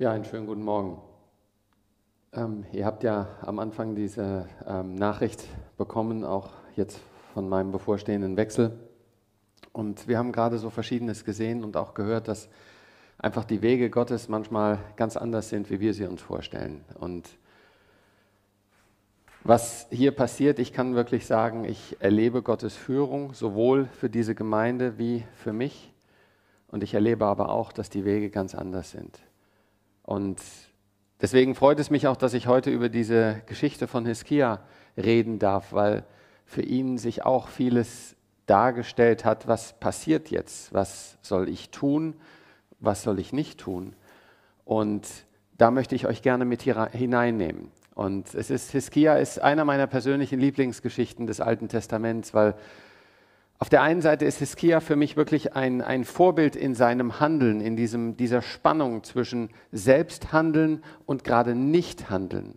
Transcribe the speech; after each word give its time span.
Ja, 0.00 0.12
einen 0.12 0.24
schönen 0.24 0.46
guten 0.46 0.62
Morgen. 0.62 1.02
Ähm, 2.32 2.64
ihr 2.70 2.86
habt 2.86 3.02
ja 3.02 3.30
am 3.42 3.58
Anfang 3.58 3.96
diese 3.96 4.46
ähm, 4.64 4.94
Nachricht 4.94 5.42
bekommen, 5.76 6.22
auch 6.22 6.50
jetzt 6.76 7.00
von 7.34 7.48
meinem 7.48 7.72
bevorstehenden 7.72 8.36
Wechsel. 8.36 8.78
Und 9.72 10.06
wir 10.06 10.16
haben 10.16 10.30
gerade 10.30 10.58
so 10.58 10.70
Verschiedenes 10.70 11.24
gesehen 11.24 11.64
und 11.64 11.76
auch 11.76 11.94
gehört, 11.94 12.28
dass 12.28 12.48
einfach 13.18 13.42
die 13.42 13.60
Wege 13.60 13.90
Gottes 13.90 14.28
manchmal 14.28 14.78
ganz 14.94 15.16
anders 15.16 15.48
sind, 15.48 15.68
wie 15.68 15.80
wir 15.80 15.92
sie 15.92 16.04
uns 16.06 16.22
vorstellen. 16.22 16.84
Und 17.00 17.28
was 19.42 19.88
hier 19.90 20.12
passiert, 20.12 20.60
ich 20.60 20.72
kann 20.72 20.94
wirklich 20.94 21.26
sagen, 21.26 21.64
ich 21.64 21.96
erlebe 21.98 22.42
Gottes 22.42 22.76
Führung 22.76 23.34
sowohl 23.34 23.86
für 23.86 24.08
diese 24.08 24.36
Gemeinde 24.36 24.96
wie 24.96 25.24
für 25.34 25.52
mich. 25.52 25.92
Und 26.68 26.84
ich 26.84 26.94
erlebe 26.94 27.24
aber 27.26 27.48
auch, 27.48 27.72
dass 27.72 27.90
die 27.90 28.04
Wege 28.04 28.30
ganz 28.30 28.54
anders 28.54 28.92
sind. 28.92 29.18
Und 30.08 30.40
deswegen 31.20 31.54
freut 31.54 31.78
es 31.78 31.90
mich 31.90 32.06
auch, 32.06 32.16
dass 32.16 32.32
ich 32.32 32.46
heute 32.46 32.70
über 32.70 32.88
diese 32.88 33.42
Geschichte 33.44 33.86
von 33.86 34.06
Hiskia 34.06 34.62
reden 34.96 35.38
darf, 35.38 35.74
weil 35.74 36.02
für 36.46 36.62
ihn 36.62 36.96
sich 36.96 37.26
auch 37.26 37.48
vieles 37.48 38.16
dargestellt 38.46 39.26
hat, 39.26 39.48
was 39.48 39.78
passiert 39.78 40.30
jetzt, 40.30 40.72
was 40.72 41.18
soll 41.20 41.50
ich 41.50 41.68
tun, 41.68 42.14
was 42.80 43.02
soll 43.02 43.18
ich 43.18 43.34
nicht 43.34 43.60
tun. 43.60 43.94
Und 44.64 45.06
da 45.58 45.70
möchte 45.70 45.94
ich 45.94 46.06
euch 46.06 46.22
gerne 46.22 46.46
mit 46.46 46.62
hineinnehmen. 46.62 47.70
Und 47.94 48.34
es 48.34 48.48
ist, 48.48 48.70
Hiskia 48.70 49.16
ist 49.16 49.42
einer 49.42 49.66
meiner 49.66 49.86
persönlichen 49.86 50.40
Lieblingsgeschichten 50.40 51.26
des 51.26 51.42
Alten 51.42 51.68
Testaments, 51.68 52.32
weil 52.32 52.54
auf 53.60 53.68
der 53.68 53.82
einen 53.82 54.02
Seite 54.02 54.24
ist 54.24 54.38
Hiskia 54.38 54.78
für 54.78 54.94
mich 54.94 55.16
wirklich 55.16 55.56
ein, 55.56 55.82
ein 55.82 56.04
Vorbild 56.04 56.54
in 56.54 56.74
seinem 56.76 57.18
Handeln, 57.18 57.60
in 57.60 57.76
diesem, 57.76 58.16
dieser 58.16 58.40
Spannung 58.40 59.02
zwischen 59.02 59.50
Selbsthandeln 59.72 60.84
und 61.06 61.24
gerade 61.24 61.56
Nichthandeln. 61.56 62.56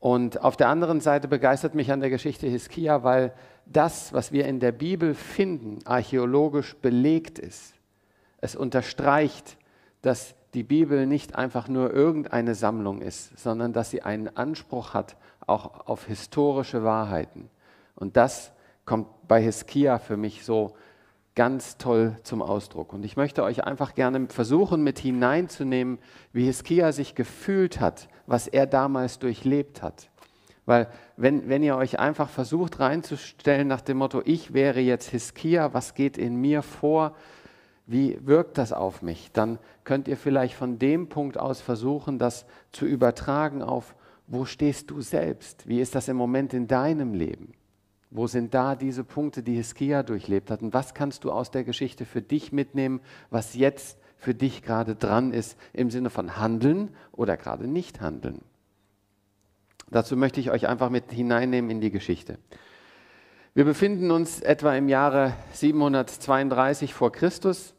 Und 0.00 0.42
auf 0.42 0.56
der 0.56 0.68
anderen 0.68 1.00
Seite 1.00 1.28
begeistert 1.28 1.74
mich 1.74 1.92
an 1.92 2.00
der 2.00 2.10
Geschichte 2.10 2.46
Hiskia, 2.46 3.04
weil 3.04 3.32
das, 3.64 4.12
was 4.12 4.32
wir 4.32 4.46
in 4.46 4.60
der 4.60 4.72
Bibel 4.72 5.14
finden, 5.14 5.78
archäologisch 5.86 6.76
belegt 6.76 7.38
ist. 7.38 7.74
Es 8.38 8.54
unterstreicht, 8.54 9.56
dass 10.02 10.34
die 10.52 10.64
Bibel 10.64 11.06
nicht 11.06 11.36
einfach 11.36 11.68
nur 11.68 11.94
irgendeine 11.94 12.54
Sammlung 12.54 13.00
ist, 13.00 13.38
sondern 13.38 13.72
dass 13.72 13.90
sie 13.90 14.02
einen 14.02 14.36
Anspruch 14.36 14.92
hat, 14.92 15.16
auch 15.46 15.86
auf 15.86 16.04
historische 16.06 16.84
Wahrheiten. 16.84 17.48
Und 17.94 18.16
das 18.18 18.52
kommt 18.92 19.26
bei 19.26 19.40
Hiskia 19.40 19.98
für 19.98 20.18
mich 20.18 20.44
so 20.44 20.74
ganz 21.34 21.78
toll 21.78 22.14
zum 22.24 22.42
Ausdruck. 22.42 22.92
Und 22.92 23.06
ich 23.06 23.16
möchte 23.16 23.42
euch 23.42 23.64
einfach 23.64 23.94
gerne 23.94 24.26
versuchen, 24.28 24.82
mit 24.82 24.98
hineinzunehmen, 24.98 25.98
wie 26.34 26.44
Hiskia 26.44 26.92
sich 26.92 27.14
gefühlt 27.14 27.80
hat, 27.80 28.10
was 28.26 28.48
er 28.48 28.66
damals 28.66 29.18
durchlebt 29.18 29.80
hat. 29.80 30.10
Weil 30.66 30.88
wenn, 31.16 31.48
wenn 31.48 31.62
ihr 31.62 31.78
euch 31.78 31.98
einfach 31.98 32.28
versucht 32.28 32.80
reinzustellen 32.80 33.66
nach 33.66 33.80
dem 33.80 33.96
Motto, 33.96 34.20
ich 34.26 34.52
wäre 34.52 34.80
jetzt 34.80 35.08
Hiskia, 35.08 35.72
was 35.72 35.94
geht 35.94 36.18
in 36.18 36.36
mir 36.36 36.60
vor, 36.60 37.16
wie 37.86 38.18
wirkt 38.26 38.58
das 38.58 38.74
auf 38.74 39.00
mich, 39.00 39.32
dann 39.32 39.58
könnt 39.84 40.06
ihr 40.06 40.18
vielleicht 40.18 40.52
von 40.52 40.78
dem 40.78 41.08
Punkt 41.08 41.38
aus 41.38 41.62
versuchen, 41.62 42.18
das 42.18 42.44
zu 42.72 42.84
übertragen 42.84 43.62
auf, 43.62 43.94
wo 44.26 44.44
stehst 44.44 44.90
du 44.90 45.00
selbst? 45.00 45.66
Wie 45.66 45.80
ist 45.80 45.94
das 45.94 46.08
im 46.08 46.18
Moment 46.18 46.52
in 46.52 46.68
deinem 46.68 47.14
Leben? 47.14 47.54
Wo 48.14 48.26
sind 48.26 48.52
da 48.52 48.76
diese 48.76 49.04
Punkte, 49.04 49.42
die 49.42 49.54
Hiskia 49.54 50.02
durchlebt 50.02 50.50
hat? 50.50 50.60
Und 50.60 50.74
was 50.74 50.92
kannst 50.92 51.24
du 51.24 51.32
aus 51.32 51.50
der 51.50 51.64
Geschichte 51.64 52.04
für 52.04 52.20
dich 52.20 52.52
mitnehmen, 52.52 53.00
was 53.30 53.54
jetzt 53.54 53.98
für 54.18 54.34
dich 54.34 54.62
gerade 54.62 54.94
dran 54.94 55.32
ist, 55.32 55.58
im 55.72 55.90
Sinne 55.90 56.10
von 56.10 56.36
handeln 56.36 56.90
oder 57.12 57.38
gerade 57.38 57.66
nicht 57.66 58.02
handeln? 58.02 58.42
Dazu 59.90 60.14
möchte 60.14 60.40
ich 60.40 60.50
euch 60.50 60.68
einfach 60.68 60.90
mit 60.90 61.10
hineinnehmen 61.10 61.70
in 61.70 61.80
die 61.80 61.90
Geschichte. 61.90 62.38
Wir 63.54 63.64
befinden 63.64 64.10
uns 64.10 64.40
etwa 64.40 64.76
im 64.76 64.90
Jahre 64.90 65.32
732 65.54 66.92
vor 66.92 67.12
Christus. 67.12 67.74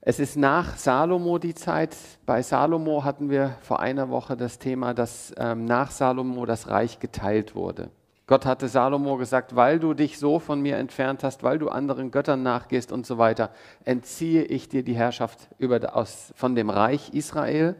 Es 0.00 0.20
ist 0.20 0.36
nach 0.36 0.76
Salomo 0.76 1.38
die 1.38 1.56
Zeit. 1.56 1.96
Bei 2.24 2.40
Salomo 2.40 3.02
hatten 3.02 3.30
wir 3.30 3.56
vor 3.62 3.80
einer 3.80 4.10
Woche 4.10 4.36
das 4.36 4.60
Thema, 4.60 4.94
dass 4.94 5.34
ähm, 5.38 5.64
nach 5.64 5.90
Salomo 5.90 6.46
das 6.46 6.68
Reich 6.68 7.00
geteilt 7.00 7.56
wurde. 7.56 7.90
Gott 8.28 8.44
hatte 8.44 8.68
Salomo 8.68 9.16
gesagt, 9.16 9.56
weil 9.56 9.80
du 9.80 9.94
dich 9.94 10.18
so 10.18 10.38
von 10.38 10.60
mir 10.60 10.76
entfernt 10.76 11.24
hast, 11.24 11.42
weil 11.42 11.58
du 11.58 11.70
anderen 11.70 12.10
Göttern 12.10 12.42
nachgehst 12.42 12.92
und 12.92 13.06
so 13.06 13.16
weiter, 13.16 13.50
entziehe 13.86 14.42
ich 14.42 14.68
dir 14.68 14.82
die 14.82 14.94
Herrschaft 14.94 15.48
über, 15.56 15.96
aus, 15.96 16.34
von 16.36 16.54
dem 16.54 16.68
Reich 16.68 17.14
Israel. 17.14 17.74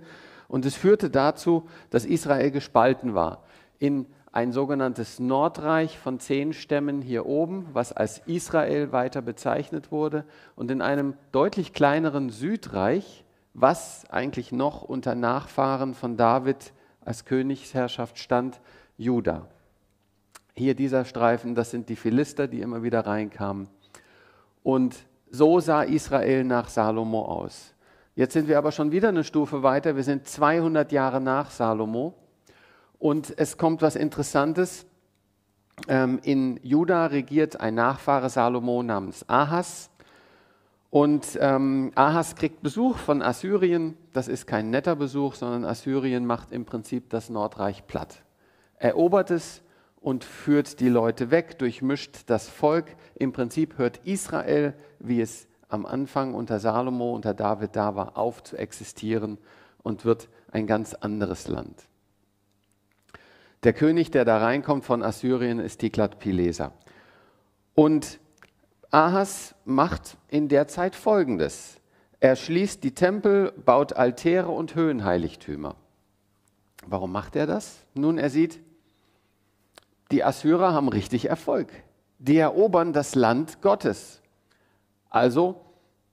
Und 0.48 0.64
es 0.64 0.74
führte 0.74 1.10
dazu, 1.10 1.68
dass 1.90 2.06
Israel 2.06 2.50
gespalten 2.50 3.14
war 3.14 3.44
in 3.78 4.06
ein 4.32 4.52
sogenanntes 4.52 5.18
Nordreich 5.18 5.98
von 5.98 6.18
zehn 6.18 6.54
Stämmen 6.54 7.02
hier 7.02 7.26
oben, 7.26 7.66
was 7.74 7.92
als 7.92 8.22
Israel 8.24 8.90
weiter 8.90 9.20
bezeichnet 9.20 9.92
wurde, 9.92 10.24
und 10.56 10.70
in 10.70 10.80
einem 10.80 11.12
deutlich 11.30 11.74
kleineren 11.74 12.30
Südreich, 12.30 13.24
was 13.52 14.08
eigentlich 14.08 14.50
noch 14.50 14.80
unter 14.80 15.14
Nachfahren 15.14 15.92
von 15.92 16.16
David 16.16 16.72
als 17.04 17.26
Königsherrschaft 17.26 18.18
stand, 18.18 18.60
Juda. 18.96 19.46
Hier 20.58 20.74
dieser 20.74 21.04
Streifen, 21.04 21.54
das 21.54 21.70
sind 21.70 21.88
die 21.88 21.94
Philister, 21.94 22.48
die 22.48 22.62
immer 22.62 22.82
wieder 22.82 23.06
reinkamen. 23.06 23.68
Und 24.64 24.96
so 25.30 25.60
sah 25.60 25.82
Israel 25.82 26.42
nach 26.42 26.68
Salomo 26.68 27.22
aus. 27.22 27.74
Jetzt 28.16 28.32
sind 28.32 28.48
wir 28.48 28.58
aber 28.58 28.72
schon 28.72 28.90
wieder 28.90 29.10
eine 29.10 29.22
Stufe 29.22 29.62
weiter. 29.62 29.94
Wir 29.94 30.02
sind 30.02 30.26
200 30.26 30.90
Jahre 30.90 31.20
nach 31.20 31.52
Salomo. 31.52 32.14
Und 32.98 33.32
es 33.38 33.56
kommt 33.56 33.82
was 33.82 33.94
Interessantes. 33.94 34.84
Ähm, 35.86 36.18
in 36.24 36.58
Juda 36.64 37.06
regiert 37.06 37.60
ein 37.60 37.76
Nachfahre 37.76 38.28
Salomo 38.28 38.82
namens 38.82 39.28
Ahas. 39.28 39.90
Und 40.90 41.38
ähm, 41.40 41.92
Ahas 41.94 42.34
kriegt 42.34 42.64
Besuch 42.64 42.96
von 42.96 43.22
Assyrien. 43.22 43.96
Das 44.12 44.26
ist 44.26 44.48
kein 44.48 44.70
netter 44.70 44.96
Besuch, 44.96 45.36
sondern 45.36 45.64
Assyrien 45.64 46.26
macht 46.26 46.50
im 46.50 46.64
Prinzip 46.64 47.10
das 47.10 47.30
Nordreich 47.30 47.86
platt. 47.86 48.24
Erobert 48.80 49.30
es 49.30 49.62
und 50.00 50.24
führt 50.24 50.80
die 50.80 50.88
Leute 50.88 51.30
weg, 51.30 51.58
durchmischt 51.58 52.22
das 52.26 52.48
Volk. 52.48 52.96
Im 53.14 53.32
Prinzip 53.32 53.78
hört 53.78 53.98
Israel, 54.04 54.74
wie 54.98 55.20
es 55.20 55.46
am 55.68 55.86
Anfang 55.86 56.34
unter 56.34 56.60
Salomo, 56.60 57.14
unter 57.14 57.34
David 57.34 57.76
da 57.76 57.94
war, 57.94 58.16
auf 58.16 58.42
zu 58.42 58.56
existieren 58.56 59.38
und 59.82 60.04
wird 60.04 60.28
ein 60.50 60.66
ganz 60.66 60.94
anderes 60.94 61.48
Land. 61.48 61.84
Der 63.64 63.72
König, 63.72 64.10
der 64.10 64.24
da 64.24 64.38
reinkommt 64.38 64.84
von 64.84 65.02
Assyrien, 65.02 65.58
ist 65.58 65.80
Tiglat-Pileser. 65.80 66.72
Und 67.74 68.20
Ahas 68.90 69.54
macht 69.64 70.16
in 70.28 70.48
der 70.48 70.68
Zeit 70.68 70.94
Folgendes. 70.94 71.80
Er 72.20 72.36
schließt 72.36 72.82
die 72.82 72.94
Tempel, 72.94 73.52
baut 73.52 73.92
Altäre 73.92 74.48
und 74.48 74.74
Höhenheiligtümer. 74.74 75.76
Warum 76.86 77.12
macht 77.12 77.36
er 77.36 77.46
das? 77.46 77.84
Nun, 77.94 78.16
er 78.18 78.30
sieht, 78.30 78.60
die 80.10 80.24
Assyrer 80.24 80.72
haben 80.72 80.88
richtig 80.88 81.28
Erfolg. 81.28 81.68
Die 82.18 82.36
erobern 82.36 82.92
das 82.92 83.14
Land 83.14 83.60
Gottes. 83.62 84.20
Also 85.10 85.60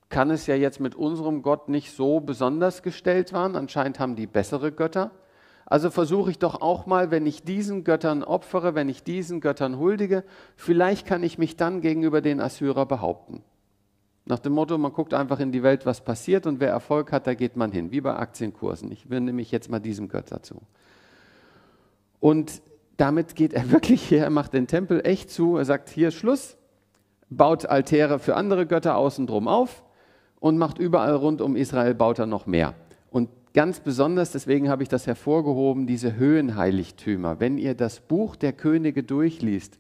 kann 0.09 0.29
es 0.29 0.47
ja 0.47 0.55
jetzt 0.55 0.79
mit 0.79 0.95
unserem 0.95 1.41
Gott 1.41 1.67
nicht 1.69 1.91
so 1.95 2.19
besonders 2.19 2.83
gestellt 2.83 3.33
werden. 3.33 3.55
Anscheinend 3.55 3.99
haben 3.99 4.15
die 4.15 4.27
bessere 4.27 4.71
Götter. 4.71 5.11
Also 5.65 5.89
versuche 5.89 6.29
ich 6.29 6.37
doch 6.37 6.61
auch 6.61 6.85
mal, 6.85 7.09
wenn 7.09 7.25
ich 7.25 7.43
diesen 7.43 7.83
Göttern 7.83 8.23
opfere, 8.23 8.75
wenn 8.75 8.87
ich 8.87 9.03
diesen 9.03 9.41
Göttern 9.41 9.79
huldige, 9.79 10.23
vielleicht 10.55 11.07
kann 11.07 11.23
ich 11.23 11.39
mich 11.39 11.57
dann 11.57 11.81
gegenüber 11.81 12.21
den 12.21 12.39
Assyrer 12.39 12.85
behaupten. 12.85 13.43
Nach 14.25 14.39
dem 14.39 14.53
Motto, 14.53 14.77
man 14.77 14.93
guckt 14.93 15.13
einfach 15.13 15.39
in 15.39 15.51
die 15.51 15.63
Welt, 15.63 15.85
was 15.85 16.01
passiert 16.01 16.45
und 16.45 16.59
wer 16.59 16.69
Erfolg 16.69 17.11
hat, 17.11 17.25
da 17.25 17.33
geht 17.33 17.55
man 17.55 17.71
hin, 17.71 17.91
wie 17.91 18.01
bei 18.01 18.15
Aktienkursen. 18.15 18.91
Ich 18.91 19.09
wende 19.09 19.33
mich 19.33 19.51
jetzt 19.51 19.69
mal 19.69 19.79
diesem 19.79 20.07
Götter 20.07 20.43
zu. 20.43 20.61
Und 22.19 22.61
damit 22.97 23.35
geht 23.35 23.53
er 23.53 23.71
wirklich 23.71 24.09
her, 24.11 24.25
er 24.25 24.29
macht 24.29 24.53
den 24.53 24.67
Tempel 24.67 25.01
echt 25.05 25.29
zu, 25.29 25.57
er 25.57 25.65
sagt, 25.65 25.89
hier 25.89 26.11
Schluss, 26.11 26.57
baut 27.29 27.65
Altäre 27.65 28.19
für 28.19 28.35
andere 28.35 28.65
Götter 28.65 28.97
außen 28.97 29.27
drum 29.27 29.47
auf 29.47 29.83
und 30.39 30.57
macht 30.57 30.77
überall 30.77 31.15
rund 31.15 31.41
um 31.41 31.55
Israel, 31.55 31.95
baut 31.95 32.19
er 32.19 32.27
noch 32.27 32.45
mehr. 32.45 32.75
Und 33.09 33.29
ganz 33.53 33.79
besonders, 33.79 34.31
deswegen 34.31 34.69
habe 34.69 34.83
ich 34.83 34.89
das 34.89 35.07
hervorgehoben, 35.07 35.87
diese 35.87 36.15
Höhenheiligtümer. 36.15 37.39
Wenn 37.39 37.57
ihr 37.57 37.73
das 37.73 37.99
Buch 37.99 38.35
der 38.35 38.53
Könige 38.53 39.03
durchliest, 39.03 39.79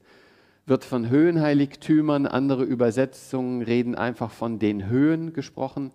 wird 0.65 0.83
von 0.83 1.09
Höhenheiligtümern, 1.09 2.25
andere 2.25 2.63
Übersetzungen 2.63 3.61
reden 3.61 3.93
einfach 3.93 4.31
von 4.31 4.57
den 4.57 4.87
Höhen 4.87 5.33
gesprochen. 5.33 5.91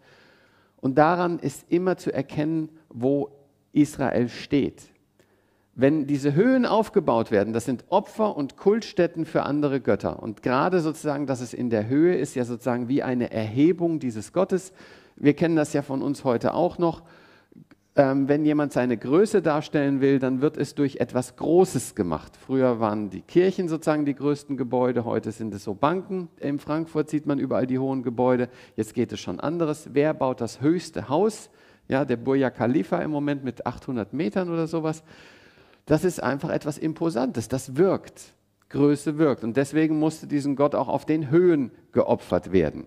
Und 0.81 0.97
daran 0.99 1.41
ist 1.41 1.67
immer 1.71 1.97
zu 1.97 2.13
erkennen, 2.13 2.69
wo 2.89 3.31
Israel 3.73 4.29
steht 4.29 4.91
wenn 5.81 6.07
diese 6.07 6.35
Höhen 6.35 6.67
aufgebaut 6.67 7.31
werden, 7.31 7.53
das 7.53 7.65
sind 7.65 7.85
Opfer 7.89 8.37
und 8.37 8.57
Kultstätten 8.57 9.25
für 9.25 9.45
andere 9.45 9.81
Götter. 9.81 10.23
Und 10.23 10.43
gerade 10.43 10.81
sozusagen, 10.81 11.27
dass 11.27 11.41
es 11.41 11.55
in 11.55 11.71
der 11.71 11.89
Höhe 11.89 12.17
ist, 12.17 12.35
ja 12.35 12.45
sozusagen 12.45 12.89
wie 12.89 13.03
eine 13.03 13.31
Erhebung 13.31 14.01
dieses 14.01 14.33
Gottes. 14.33 14.73
Wir 15.17 15.35
kennen 15.35 15.57
das 15.57 15.73
ja 15.73 15.83
von 15.83 16.03
uns 16.03 16.25
heute 16.25 16.55
auch 16.55 16.79
noch. 16.79 17.03
ähm, 17.97 18.29
wenn 18.29 18.45
jemand 18.45 18.73
seine 18.73 18.97
Größe 18.97 19.43
darstellen 19.43 20.01
will, 20.01 20.21
dann 20.21 20.41
wird 20.41 20.57
es 20.57 20.75
durch 20.75 20.97
etwas 20.97 21.37
Großes 21.37 21.95
gemacht. 21.97 22.37
Früher 22.37 22.79
waren 22.79 23.11
die 23.11 23.21
Kirchen 23.23 23.69
sozusagen 23.69 24.05
die 24.05 24.15
größten 24.15 24.57
Gebäude, 24.57 25.05
heute 25.05 25.33
sind 25.33 25.53
es 25.53 25.65
so 25.65 25.75
Banken. 25.75 26.29
In 26.39 26.61
Frankfurt 26.61 27.11
sieht 27.11 27.27
man 27.27 27.39
überall 27.39 27.67
die 27.67 27.81
hohen 27.81 28.03
Gebäude. 28.03 28.49
Jetzt 28.77 28.95
geht 28.95 29.13
es 29.13 29.21
schon 29.21 29.41
anderes. 29.41 29.91
Wer 29.93 30.15
baut 30.15 30.41
das 30.41 30.61
höchste 30.61 31.09
Haus? 31.09 31.51
Ja, 31.89 32.05
der 32.05 32.17
Burj 32.17 32.49
Khalifa 32.51 32.99
im 32.99 33.11
Moment 33.11 33.43
mit 33.43 33.67
800 33.67 34.13
Metern 34.13 34.51
oder 34.51 34.69
sowas. 34.69 35.03
Das 35.91 36.05
ist 36.05 36.23
einfach 36.23 36.51
etwas 36.51 36.79
Imposantes. 36.79 37.49
Das 37.49 37.75
wirkt. 37.75 38.35
Größe 38.69 39.19
wirkt. 39.19 39.43
Und 39.43 39.57
deswegen 39.57 39.99
musste 39.99 40.29
diesen 40.29 40.55
Gott 40.55 40.77
auch 40.77 40.87
auf 40.87 41.05
den 41.05 41.31
Höhen 41.31 41.73
geopfert 41.91 42.53
werden. 42.53 42.87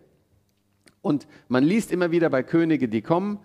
Und 1.02 1.28
man 1.50 1.66
liest 1.66 1.92
immer 1.92 2.12
wieder 2.12 2.30
bei 2.30 2.44
Könige, 2.44 2.88
die 2.88 3.02
kommen, 3.02 3.40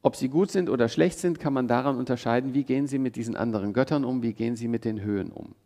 ob 0.00 0.14
sie 0.14 0.28
gut 0.28 0.52
sind 0.52 0.70
oder 0.70 0.88
schlecht 0.88 1.18
sind, 1.18 1.40
kann 1.40 1.52
man 1.52 1.66
daran 1.66 1.96
unterscheiden, 1.96 2.54
wie 2.54 2.62
gehen 2.62 2.86
sie 2.86 3.00
mit 3.00 3.16
diesen 3.16 3.34
anderen 3.34 3.72
Göttern 3.72 4.04
um, 4.04 4.22
wie 4.22 4.32
gehen 4.32 4.54
sie 4.54 4.68
mit 4.68 4.84
den 4.84 5.00
Höhen 5.00 5.32
um. 5.32 5.56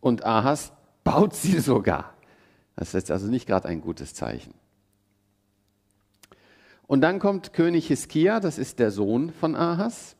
Und 0.00 0.24
Ahas 0.24 0.72
baut 1.02 1.34
sie 1.34 1.58
sogar. 1.58 2.14
Das 2.76 2.94
ist 2.94 3.10
also 3.10 3.26
nicht 3.26 3.48
gerade 3.48 3.66
ein 3.66 3.80
gutes 3.80 4.14
Zeichen. 4.14 4.54
Und 6.86 7.00
dann 7.00 7.18
kommt 7.18 7.52
König 7.52 7.88
Hiskia, 7.88 8.38
das 8.38 8.58
ist 8.58 8.78
der 8.78 8.92
Sohn 8.92 9.32
von 9.32 9.56
Ahas. 9.56 10.14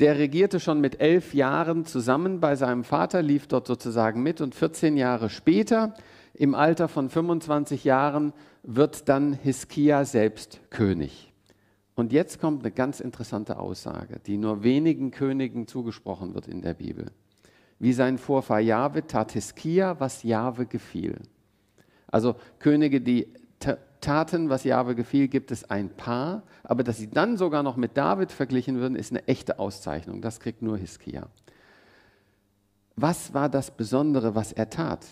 Der 0.00 0.16
regierte 0.16 0.60
schon 0.60 0.80
mit 0.80 1.00
elf 1.00 1.34
Jahren 1.34 1.84
zusammen 1.84 2.38
bei 2.38 2.54
seinem 2.54 2.84
Vater, 2.84 3.20
lief 3.20 3.48
dort 3.48 3.66
sozusagen 3.66 4.22
mit 4.22 4.40
und 4.40 4.54
14 4.54 4.96
Jahre 4.96 5.28
später, 5.28 5.94
im 6.34 6.54
Alter 6.54 6.86
von 6.86 7.08
25 7.08 7.82
Jahren, 7.82 8.32
wird 8.62 9.08
dann 9.08 9.32
Hiskia 9.32 10.04
selbst 10.04 10.60
König. 10.70 11.32
Und 11.96 12.12
jetzt 12.12 12.40
kommt 12.40 12.62
eine 12.62 12.70
ganz 12.70 13.00
interessante 13.00 13.58
Aussage, 13.58 14.20
die 14.24 14.36
nur 14.36 14.62
wenigen 14.62 15.10
Königen 15.10 15.66
zugesprochen 15.66 16.32
wird 16.32 16.46
in 16.46 16.62
der 16.62 16.74
Bibel. 16.74 17.06
Wie 17.80 17.92
sein 17.92 18.18
Vorfahr 18.18 18.60
Jahwe 18.60 19.04
tat 19.04 19.32
Hiskia, 19.32 19.98
was 19.98 20.22
Jahwe 20.22 20.66
gefiel. 20.66 21.18
Also 22.06 22.36
Könige, 22.60 23.00
die 23.00 23.32
taten, 24.00 24.48
was 24.48 24.64
Jahwe 24.64 24.94
gefiel, 24.94 25.28
gibt 25.28 25.50
es 25.50 25.68
ein 25.70 25.90
paar, 25.90 26.42
aber 26.62 26.82
dass 26.82 26.98
sie 26.98 27.10
dann 27.10 27.36
sogar 27.36 27.62
noch 27.62 27.76
mit 27.76 27.96
David 27.96 28.32
verglichen 28.32 28.76
würden, 28.76 28.96
ist 28.96 29.12
eine 29.12 29.26
echte 29.26 29.58
Auszeichnung. 29.58 30.20
Das 30.20 30.40
kriegt 30.40 30.62
nur 30.62 30.76
Hiskia. 30.76 31.28
Was 32.96 33.32
war 33.34 33.48
das 33.48 33.70
Besondere, 33.70 34.34
was 34.34 34.52
er 34.52 34.70
tat? 34.70 35.06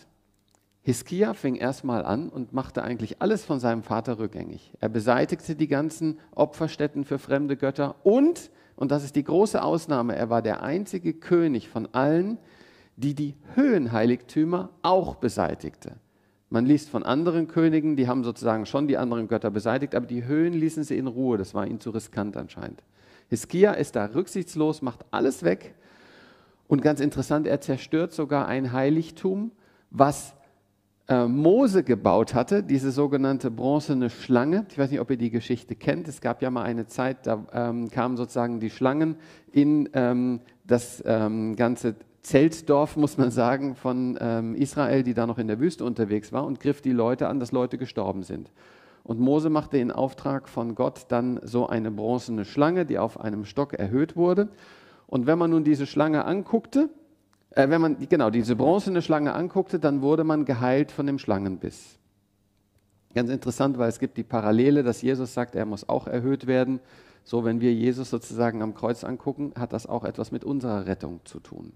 Hiskia 0.82 1.34
fing 1.34 1.56
erstmal 1.56 2.04
an 2.04 2.28
und 2.28 2.52
machte 2.52 2.82
eigentlich 2.82 3.20
alles 3.20 3.44
von 3.44 3.58
seinem 3.58 3.82
Vater 3.82 4.20
rückgängig. 4.20 4.72
Er 4.80 4.88
beseitigte 4.88 5.56
die 5.56 5.66
ganzen 5.66 6.20
Opferstätten 6.32 7.04
für 7.04 7.18
fremde 7.18 7.56
Götter 7.56 7.96
und, 8.04 8.50
und 8.76 8.92
das 8.92 9.02
ist 9.02 9.16
die 9.16 9.24
große 9.24 9.62
Ausnahme, 9.62 10.14
er 10.14 10.30
war 10.30 10.42
der 10.42 10.62
einzige 10.62 11.12
König 11.12 11.68
von 11.68 11.88
allen, 11.92 12.38
die 12.96 13.14
die 13.14 13.34
Höhenheiligtümer 13.54 14.70
auch 14.82 15.16
beseitigte. 15.16 15.96
Man 16.48 16.64
liest 16.64 16.88
von 16.88 17.02
anderen 17.02 17.48
Königen, 17.48 17.96
die 17.96 18.06
haben 18.06 18.22
sozusagen 18.22 18.66
schon 18.66 18.86
die 18.86 18.96
anderen 18.96 19.26
Götter 19.26 19.50
beseitigt, 19.50 19.94
aber 19.94 20.06
die 20.06 20.24
Höhen 20.24 20.52
ließen 20.52 20.84
sie 20.84 20.96
in 20.96 21.08
Ruhe. 21.08 21.38
Das 21.38 21.54
war 21.54 21.66
ihnen 21.66 21.80
zu 21.80 21.90
riskant 21.90 22.36
anscheinend. 22.36 22.82
Hiskia 23.28 23.72
ist 23.72 23.96
da 23.96 24.06
rücksichtslos, 24.06 24.82
macht 24.82 25.04
alles 25.10 25.42
weg. 25.42 25.74
Und 26.68 26.82
ganz 26.82 27.00
interessant, 27.00 27.46
er 27.46 27.60
zerstört 27.60 28.12
sogar 28.12 28.46
ein 28.46 28.72
Heiligtum, 28.72 29.50
was 29.90 30.34
äh, 31.08 31.26
Mose 31.26 31.84
gebaut 31.84 32.34
hatte, 32.34 32.62
diese 32.62 32.90
sogenannte 32.90 33.50
bronzene 33.50 34.10
Schlange. 34.10 34.66
Ich 34.70 34.78
weiß 34.78 34.90
nicht, 34.90 35.00
ob 35.00 35.10
ihr 35.10 35.16
die 35.16 35.30
Geschichte 35.30 35.74
kennt. 35.74 36.08
Es 36.08 36.20
gab 36.20 36.42
ja 36.42 36.50
mal 36.50 36.62
eine 36.62 36.86
Zeit, 36.86 37.26
da 37.26 37.44
ähm, 37.52 37.88
kamen 37.90 38.16
sozusagen 38.16 38.60
die 38.60 38.70
Schlangen 38.70 39.16
in 39.52 39.88
ähm, 39.92 40.40
das 40.64 41.02
ähm, 41.06 41.54
ganze 41.56 41.94
Zeltdorf, 42.26 42.96
muss 42.96 43.18
man 43.18 43.30
sagen, 43.30 43.76
von 43.76 44.18
ähm, 44.20 44.56
Israel, 44.56 45.04
die 45.04 45.14
da 45.14 45.28
noch 45.28 45.38
in 45.38 45.46
der 45.46 45.60
Wüste 45.60 45.84
unterwegs 45.84 46.32
war 46.32 46.44
und 46.44 46.58
griff 46.58 46.82
die 46.82 46.90
Leute 46.90 47.28
an, 47.28 47.38
dass 47.38 47.52
Leute 47.52 47.78
gestorben 47.78 48.24
sind. 48.24 48.50
Und 49.04 49.20
Mose 49.20 49.48
machte 49.48 49.78
in 49.78 49.92
Auftrag 49.92 50.48
von 50.48 50.74
Gott 50.74 51.06
dann 51.06 51.38
so 51.44 51.68
eine 51.68 51.92
bronzene 51.92 52.44
Schlange, 52.44 52.84
die 52.84 52.98
auf 52.98 53.20
einem 53.20 53.44
Stock 53.44 53.74
erhöht 53.74 54.16
wurde. 54.16 54.48
Und 55.06 55.28
wenn 55.28 55.38
man 55.38 55.50
nun 55.50 55.62
diese 55.62 55.86
Schlange 55.86 56.24
anguckte, 56.24 56.90
äh, 57.50 57.68
wenn 57.68 57.80
man 57.80 58.08
genau 58.08 58.30
diese 58.30 58.56
bronzene 58.56 59.02
Schlange 59.02 59.32
anguckte, 59.32 59.78
dann 59.78 60.02
wurde 60.02 60.24
man 60.24 60.44
geheilt 60.44 60.90
von 60.90 61.06
dem 61.06 61.20
Schlangenbiss. 61.20 61.96
Ganz 63.14 63.30
interessant, 63.30 63.78
weil 63.78 63.88
es 63.88 64.00
gibt 64.00 64.16
die 64.16 64.24
Parallele, 64.24 64.82
dass 64.82 65.00
Jesus 65.00 65.32
sagt, 65.32 65.54
er 65.54 65.64
muss 65.64 65.88
auch 65.88 66.08
erhöht 66.08 66.48
werden. 66.48 66.80
So, 67.22 67.44
wenn 67.44 67.60
wir 67.60 67.72
Jesus 67.72 68.10
sozusagen 68.10 68.62
am 68.62 68.74
Kreuz 68.74 69.04
angucken, 69.04 69.52
hat 69.56 69.72
das 69.72 69.86
auch 69.86 70.02
etwas 70.02 70.32
mit 70.32 70.44
unserer 70.44 70.86
Rettung 70.86 71.20
zu 71.24 71.38
tun. 71.38 71.72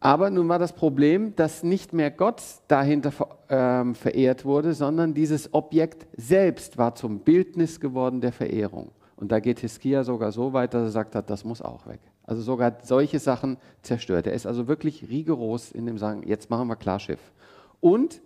Aber 0.00 0.30
nun 0.30 0.48
war 0.48 0.58
das 0.58 0.74
Problem, 0.74 1.34
dass 1.36 1.62
nicht 1.62 1.92
mehr 1.92 2.10
Gott 2.10 2.42
dahinter 2.68 3.12
äh, 3.48 3.94
verehrt 3.94 4.44
wurde, 4.44 4.74
sondern 4.74 5.14
dieses 5.14 5.54
Objekt 5.54 6.06
selbst 6.16 6.76
war 6.78 6.94
zum 6.94 7.20
Bildnis 7.20 7.80
geworden 7.80 8.20
der 8.20 8.32
Verehrung. 8.32 8.90
Und 9.16 9.32
da 9.32 9.40
geht 9.40 9.60
Hiskia 9.60 10.04
sogar 10.04 10.30
so 10.32 10.52
weit, 10.52 10.74
dass 10.74 10.82
er 10.82 10.90
sagt 10.90 11.14
hat, 11.14 11.30
das 11.30 11.44
muss 11.44 11.62
auch 11.62 11.86
weg. 11.86 12.00
Also 12.24 12.42
sogar 12.42 12.78
solche 12.82 13.18
Sachen 13.18 13.56
zerstört. 13.82 14.26
Er 14.26 14.34
ist 14.34 14.46
also 14.46 14.68
wirklich 14.68 15.08
rigoros 15.08 15.72
in 15.72 15.86
dem 15.86 15.96
Sagen, 15.96 16.22
jetzt 16.26 16.50
machen 16.50 16.68
wir 16.68 16.76
Klarschiff. 16.76 17.32
Und 17.80 18.20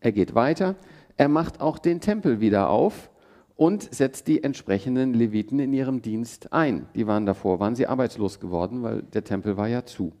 er 0.00 0.12
geht 0.12 0.34
weiter, 0.34 0.74
er 1.16 1.28
macht 1.28 1.60
auch 1.60 1.78
den 1.78 2.00
Tempel 2.00 2.40
wieder 2.40 2.68
auf 2.68 3.10
und 3.56 3.94
setzt 3.94 4.28
die 4.28 4.44
entsprechenden 4.44 5.14
Leviten 5.14 5.58
in 5.58 5.72
ihrem 5.72 6.02
Dienst 6.02 6.52
ein. 6.52 6.86
Die 6.94 7.06
waren 7.06 7.24
davor, 7.24 7.58
waren 7.58 7.74
sie 7.74 7.86
arbeitslos 7.86 8.38
geworden, 8.38 8.82
weil 8.82 9.02
der 9.02 9.24
Tempel 9.24 9.56
war 9.56 9.68
ja 9.68 9.86
zu. 9.86 10.12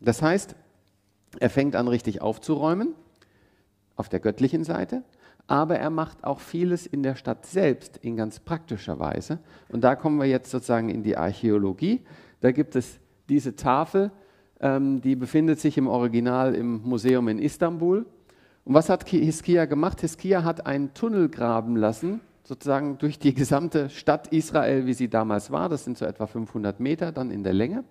Das 0.00 0.22
heißt, 0.22 0.54
er 1.38 1.50
fängt 1.50 1.76
an 1.76 1.88
richtig 1.88 2.22
aufzuräumen 2.22 2.94
auf 3.96 4.08
der 4.08 4.20
göttlichen 4.20 4.64
Seite, 4.64 5.02
aber 5.46 5.78
er 5.78 5.90
macht 5.90 6.24
auch 6.24 6.40
vieles 6.40 6.86
in 6.86 7.02
der 7.02 7.16
Stadt 7.16 7.44
selbst 7.46 7.98
in 7.98 8.16
ganz 8.16 8.40
praktischer 8.40 8.98
Weise. 8.98 9.38
Und 9.68 9.82
da 9.82 9.96
kommen 9.96 10.18
wir 10.18 10.26
jetzt 10.26 10.50
sozusagen 10.50 10.88
in 10.88 11.02
die 11.02 11.16
Archäologie. 11.16 12.02
Da 12.40 12.52
gibt 12.52 12.76
es 12.76 12.98
diese 13.28 13.56
Tafel, 13.56 14.10
ähm, 14.60 15.00
die 15.00 15.16
befindet 15.16 15.60
sich 15.60 15.76
im 15.78 15.88
Original 15.88 16.54
im 16.54 16.82
Museum 16.82 17.28
in 17.28 17.38
Istanbul. 17.38 18.06
Und 18.64 18.74
was 18.74 18.88
hat 18.88 19.08
Hiskia 19.08 19.64
gemacht? 19.64 20.00
Hiskia 20.00 20.44
hat 20.44 20.66
einen 20.66 20.94
Tunnel 20.94 21.28
graben 21.28 21.76
lassen, 21.76 22.20
sozusagen 22.44 22.98
durch 22.98 23.18
die 23.18 23.34
gesamte 23.34 23.90
Stadt 23.90 24.28
Israel, 24.28 24.86
wie 24.86 24.94
sie 24.94 25.08
damals 25.08 25.50
war. 25.50 25.68
Das 25.68 25.84
sind 25.84 25.96
so 25.96 26.04
etwa 26.04 26.26
500 26.26 26.78
Meter 26.78 27.10
dann 27.10 27.30
in 27.30 27.42
der 27.42 27.54
Länge, 27.54 27.84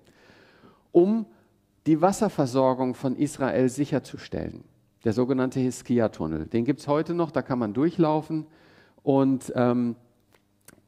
um 0.91 1.25
die 1.89 2.01
Wasserversorgung 2.01 2.93
von 2.93 3.15
Israel 3.15 3.67
sicherzustellen. 3.67 4.63
Der 5.03 5.13
sogenannte 5.13 5.59
Hiskia-Tunnel. 5.59 6.45
Den 6.45 6.63
gibt 6.65 6.79
es 6.79 6.87
heute 6.87 7.13
noch, 7.13 7.31
da 7.31 7.41
kann 7.41 7.59
man 7.59 7.73
durchlaufen. 7.73 8.45
Und 9.03 9.51
ähm, 9.55 9.95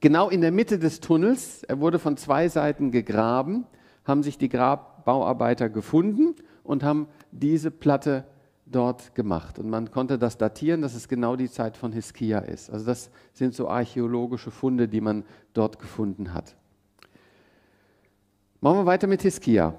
Genau 0.01 0.29
in 0.29 0.41
der 0.41 0.51
Mitte 0.51 0.79
des 0.79 0.99
Tunnels, 0.99 1.61
er 1.63 1.79
wurde 1.79 1.99
von 1.99 2.17
zwei 2.17 2.49
Seiten 2.49 2.89
gegraben, 2.89 3.67
haben 4.03 4.23
sich 4.23 4.39
die 4.39 4.49
Grabbauarbeiter 4.49 5.69
gefunden 5.69 6.33
und 6.63 6.83
haben 6.83 7.07
diese 7.31 7.69
Platte 7.69 8.25
dort 8.65 9.13
gemacht. 9.13 9.59
Und 9.59 9.69
man 9.69 9.91
konnte 9.91 10.17
das 10.17 10.39
datieren, 10.39 10.81
dass 10.81 10.95
es 10.95 11.07
genau 11.07 11.35
die 11.35 11.51
Zeit 11.51 11.77
von 11.77 11.91
Hiskia 11.91 12.39
ist. 12.39 12.71
Also 12.71 12.87
das 12.87 13.11
sind 13.33 13.53
so 13.53 13.69
archäologische 13.69 14.49
Funde, 14.49 14.87
die 14.87 15.01
man 15.01 15.23
dort 15.53 15.77
gefunden 15.77 16.33
hat. 16.33 16.55
Machen 18.59 18.79
wir 18.79 18.85
weiter 18.87 19.05
mit 19.05 19.21
Hiskia. 19.21 19.75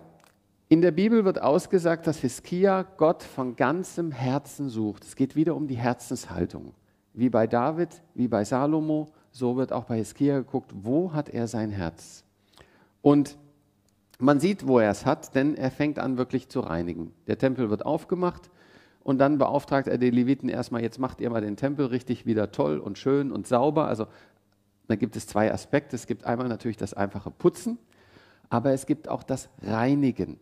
In 0.73 0.81
der 0.81 0.91
Bibel 0.91 1.27
wird 1.27 1.43
ausgesagt, 1.43 2.07
dass 2.07 2.21
Hiskia 2.21 2.87
Gott 2.97 3.23
von 3.23 3.57
ganzem 3.57 4.11
Herzen 4.11 4.71
sucht. 4.71 5.05
Es 5.05 5.17
geht 5.17 5.37
wieder 5.37 5.55
um 5.55 5.69
die 5.69 5.77
Herzenshaltung. 5.77 6.73
Wie 7.13 7.29
bei 7.29 7.47
David, 7.47 8.01
wie 8.15 8.27
bei 8.27 8.43
Salomo 8.43 9.13
so 9.33 9.59
wird 9.59 9.71
auch 9.71 9.85
bei 9.85 9.99
Hiskia 9.99 10.39
geguckt, 10.39 10.73
wo 10.75 11.13
hat 11.13 11.29
er 11.29 11.47
sein 11.47 11.69
Herz? 11.69 12.25
Und 13.03 13.37
man 14.19 14.41
sieht, 14.41 14.67
wo 14.67 14.79
er 14.79 14.91
es 14.91 15.05
hat, 15.05 15.35
denn 15.35 15.57
er 15.57 15.71
fängt 15.71 15.99
an 15.99 16.17
wirklich 16.17 16.49
zu 16.49 16.61
reinigen. 16.61 17.13
Der 17.27 17.37
Tempel 17.37 17.69
wird 17.69 17.85
aufgemacht 17.85 18.49
und 19.05 19.19
dann 19.19 19.37
beauftragt 19.37 19.89
er 19.89 19.99
die 19.99 20.09
Leviten 20.09 20.49
erstmal, 20.49 20.81
jetzt 20.81 20.99
macht 20.99 21.21
ihr 21.21 21.29
mal 21.29 21.43
den 21.43 21.57
Tempel 21.57 21.85
richtig 21.85 22.25
wieder 22.25 22.51
toll 22.51 22.79
und 22.79 22.97
schön 22.97 23.31
und 23.31 23.47
sauber. 23.47 23.89
Also 23.89 24.07
da 24.89 24.97
gibt 24.97 25.17
es 25.17 25.27
zwei 25.27 25.53
Aspekte. 25.53 25.97
Es 25.97 26.07
gibt 26.07 26.25
einmal 26.25 26.49
natürlich 26.49 26.79
das 26.79 26.95
einfache 26.95 27.31
Putzen, 27.31 27.77
aber 28.49 28.73
es 28.73 28.87
gibt 28.87 29.11
auch 29.11 29.23
das 29.23 29.51
Reinigen. 29.61 30.41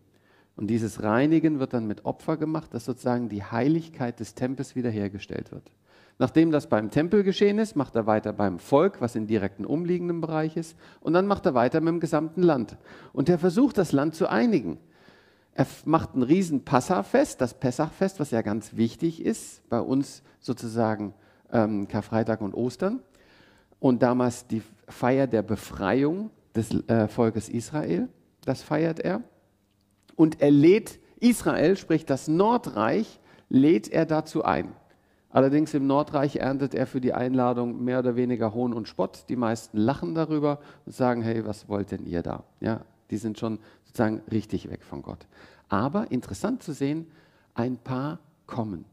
Und 0.55 0.67
dieses 0.67 1.01
Reinigen 1.01 1.59
wird 1.59 1.73
dann 1.73 1.87
mit 1.87 2.05
Opfer 2.05 2.37
gemacht, 2.37 2.73
dass 2.73 2.85
sozusagen 2.85 3.29
die 3.29 3.43
Heiligkeit 3.43 4.19
des 4.19 4.35
Tempels 4.35 4.75
wiederhergestellt 4.75 5.51
wird. 5.51 5.71
Nachdem 6.19 6.51
das 6.51 6.67
beim 6.67 6.91
Tempel 6.91 7.23
geschehen 7.23 7.57
ist, 7.57 7.75
macht 7.75 7.95
er 7.95 8.05
weiter 8.05 8.31
beim 8.33 8.59
Volk, 8.59 9.01
was 9.01 9.15
im 9.15 9.25
direkten 9.25 9.65
umliegenden 9.65 10.21
Bereich 10.21 10.55
ist, 10.55 10.77
und 10.99 11.13
dann 11.13 11.25
macht 11.25 11.45
er 11.47 11.55
weiter 11.55 11.81
mit 11.81 11.87
dem 11.93 11.99
gesamten 11.99 12.43
Land. 12.43 12.77
Und 13.11 13.27
er 13.27 13.39
versucht, 13.39 13.77
das 13.77 13.91
Land 13.91 14.13
zu 14.13 14.29
einigen. 14.29 14.77
Er 15.53 15.65
macht 15.85 16.15
ein 16.15 16.21
riesen 16.21 16.63
Passafest, 16.63 17.41
das 17.41 17.55
Pessachfest, 17.55 18.19
was 18.19 18.31
ja 18.31 18.41
ganz 18.41 18.75
wichtig 18.75 19.25
ist, 19.25 19.67
bei 19.69 19.79
uns 19.79 20.21
sozusagen 20.39 21.13
ähm, 21.51 21.87
Karfreitag 21.87 22.41
und 22.41 22.53
Ostern. 22.53 22.99
und 23.79 24.03
damals 24.03 24.45
die 24.45 24.61
Feier 24.87 25.27
der 25.27 25.41
Befreiung 25.41 26.29
des 26.55 26.69
äh, 26.87 27.07
Volkes 27.07 27.49
Israel. 27.49 28.07
Das 28.45 28.61
feiert 28.61 28.99
er. 28.99 29.21
Und 30.15 30.41
er 30.41 30.51
lädt 30.51 30.99
Israel, 31.19 31.77
sprich 31.77 32.05
das 32.05 32.27
Nordreich, 32.27 33.19
lädt 33.49 33.87
er 33.87 34.05
dazu 34.05 34.43
ein. 34.43 34.73
Allerdings 35.29 35.73
im 35.73 35.87
Nordreich 35.87 36.37
erntet 36.37 36.73
er 36.73 36.85
für 36.85 36.99
die 36.99 37.13
Einladung 37.13 37.83
mehr 37.83 37.99
oder 37.99 38.15
weniger 38.15 38.53
Hohn 38.53 38.73
und 38.73 38.87
Spott. 38.87 39.25
Die 39.29 39.37
meisten 39.37 39.77
lachen 39.77 40.13
darüber 40.13 40.59
und 40.85 40.93
sagen, 40.93 41.21
hey, 41.21 41.45
was 41.45 41.69
wollt 41.69 41.91
denn 41.91 42.05
ihr 42.05 42.21
da? 42.21 42.43
Ja, 42.59 42.81
die 43.11 43.17
sind 43.17 43.39
schon 43.39 43.59
sozusagen 43.85 44.21
richtig 44.29 44.69
weg 44.69 44.83
von 44.83 45.01
Gott. 45.01 45.27
Aber 45.69 46.11
interessant 46.11 46.63
zu 46.63 46.73
sehen, 46.73 47.07
ein 47.53 47.77
paar 47.77 48.19
kommen. 48.45 48.85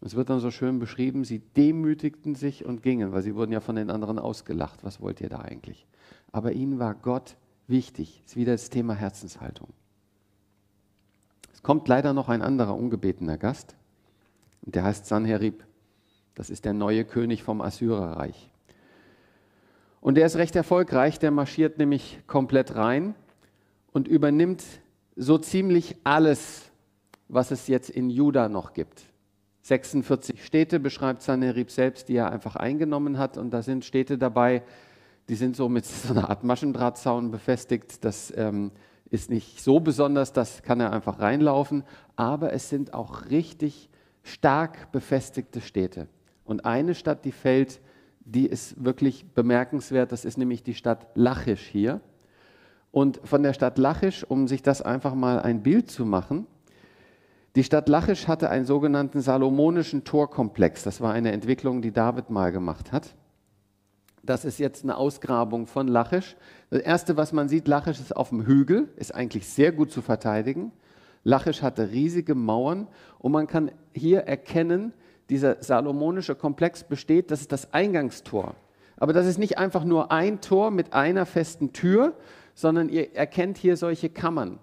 Es 0.00 0.16
wird 0.16 0.28
dann 0.30 0.40
so 0.40 0.50
schön 0.50 0.80
beschrieben, 0.80 1.24
sie 1.24 1.38
demütigten 1.38 2.34
sich 2.34 2.64
und 2.64 2.82
gingen, 2.82 3.12
weil 3.12 3.22
sie 3.22 3.34
wurden 3.34 3.52
ja 3.52 3.60
von 3.60 3.76
den 3.76 3.88
anderen 3.88 4.18
ausgelacht. 4.18 4.84
Was 4.84 5.00
wollt 5.00 5.20
ihr 5.20 5.28
da 5.28 5.38
eigentlich? 5.38 5.86
Aber 6.32 6.52
ihnen 6.52 6.78
war 6.78 6.94
Gott 6.94 7.36
wichtig. 7.68 8.20
Das 8.24 8.32
ist 8.32 8.36
wieder 8.36 8.52
das 8.52 8.68
Thema 8.68 8.94
Herzenshaltung. 8.94 9.68
Kommt 11.64 11.88
leider 11.88 12.12
noch 12.12 12.28
ein 12.28 12.42
anderer 12.42 12.76
ungebetener 12.76 13.38
Gast, 13.38 13.74
und 14.66 14.74
der 14.74 14.84
heißt 14.84 15.06
Sanherib. 15.06 15.64
Das 16.34 16.50
ist 16.50 16.66
der 16.66 16.74
neue 16.74 17.06
König 17.06 17.42
vom 17.42 17.62
Assyrerreich. 17.62 18.50
Und 20.02 20.16
der 20.16 20.26
ist 20.26 20.36
recht 20.36 20.54
erfolgreich, 20.56 21.18
der 21.18 21.30
marschiert 21.30 21.78
nämlich 21.78 22.20
komplett 22.26 22.74
rein 22.76 23.14
und 23.92 24.08
übernimmt 24.08 24.62
so 25.16 25.38
ziemlich 25.38 25.96
alles, 26.04 26.70
was 27.28 27.50
es 27.50 27.66
jetzt 27.66 27.88
in 27.88 28.10
Juda 28.10 28.50
noch 28.50 28.74
gibt. 28.74 29.02
46 29.62 30.44
Städte 30.44 30.78
beschreibt 30.78 31.22
Sanherib 31.22 31.70
selbst, 31.70 32.10
die 32.10 32.16
er 32.16 32.30
einfach 32.30 32.56
eingenommen 32.56 33.16
hat. 33.16 33.38
Und 33.38 33.52
da 33.52 33.62
sind 33.62 33.86
Städte 33.86 34.18
dabei, 34.18 34.62
die 35.30 35.34
sind 35.34 35.56
so 35.56 35.70
mit 35.70 35.86
so 35.86 36.12
einer 36.12 36.28
Art 36.28 36.44
Maschendrahtzaun 36.44 37.30
befestigt. 37.30 38.04
Das 38.04 38.30
ähm, 38.36 38.70
ist 39.10 39.30
nicht 39.30 39.62
so 39.62 39.80
besonders, 39.80 40.32
das 40.32 40.62
kann 40.62 40.80
er 40.80 40.92
einfach 40.92 41.20
reinlaufen. 41.20 41.84
Aber 42.16 42.52
es 42.52 42.68
sind 42.68 42.94
auch 42.94 43.26
richtig 43.30 43.90
stark 44.22 44.90
befestigte 44.92 45.60
Städte. 45.60 46.08
Und 46.44 46.64
eine 46.64 46.94
Stadt, 46.94 47.24
die 47.24 47.32
fällt, 47.32 47.80
die 48.24 48.46
ist 48.46 48.82
wirklich 48.82 49.26
bemerkenswert. 49.34 50.12
Das 50.12 50.24
ist 50.24 50.38
nämlich 50.38 50.62
die 50.62 50.74
Stadt 50.74 51.06
Lachisch 51.14 51.66
hier. 51.66 52.00
Und 52.90 53.20
von 53.24 53.42
der 53.42 53.52
Stadt 53.52 53.78
Lachisch, 53.78 54.24
um 54.24 54.48
sich 54.48 54.62
das 54.62 54.80
einfach 54.80 55.14
mal 55.14 55.40
ein 55.40 55.62
Bild 55.62 55.90
zu 55.90 56.04
machen, 56.04 56.46
die 57.56 57.64
Stadt 57.64 57.88
Lachisch 57.88 58.26
hatte 58.26 58.50
einen 58.50 58.64
sogenannten 58.64 59.20
salomonischen 59.20 60.04
Torkomplex. 60.04 60.82
Das 60.82 61.00
war 61.00 61.12
eine 61.12 61.30
Entwicklung, 61.32 61.82
die 61.82 61.92
David 61.92 62.30
mal 62.30 62.50
gemacht 62.50 62.90
hat. 62.90 63.14
Das 64.24 64.44
ist 64.46 64.58
jetzt 64.58 64.84
eine 64.84 64.96
Ausgrabung 64.96 65.66
von 65.66 65.86
Lachisch. 65.86 66.36
Das 66.70 66.80
Erste, 66.80 67.16
was 67.16 67.32
man 67.32 67.48
sieht, 67.48 67.68
Lachisch 67.68 68.00
ist 68.00 68.16
auf 68.16 68.30
dem 68.30 68.46
Hügel, 68.46 68.88
ist 68.96 69.14
eigentlich 69.14 69.46
sehr 69.46 69.70
gut 69.70 69.92
zu 69.92 70.00
verteidigen. 70.00 70.72
Lachisch 71.24 71.62
hatte 71.62 71.90
riesige 71.90 72.34
Mauern 72.34 72.88
und 73.18 73.32
man 73.32 73.46
kann 73.46 73.70
hier 73.92 74.20
erkennen, 74.20 74.92
dieser 75.30 75.62
salomonische 75.62 76.34
Komplex 76.34 76.84
besteht, 76.84 77.30
das 77.30 77.40
ist 77.40 77.52
das 77.52 77.72
Eingangstor. 77.72 78.54
Aber 78.96 79.12
das 79.12 79.26
ist 79.26 79.38
nicht 79.38 79.58
einfach 79.58 79.84
nur 79.84 80.10
ein 80.10 80.40
Tor 80.40 80.70
mit 80.70 80.92
einer 80.92 81.26
festen 81.26 81.72
Tür, 81.72 82.14
sondern 82.54 82.88
ihr 82.88 83.14
erkennt 83.14 83.58
hier 83.58 83.76
solche 83.76 84.08
Kammern. 84.08 84.58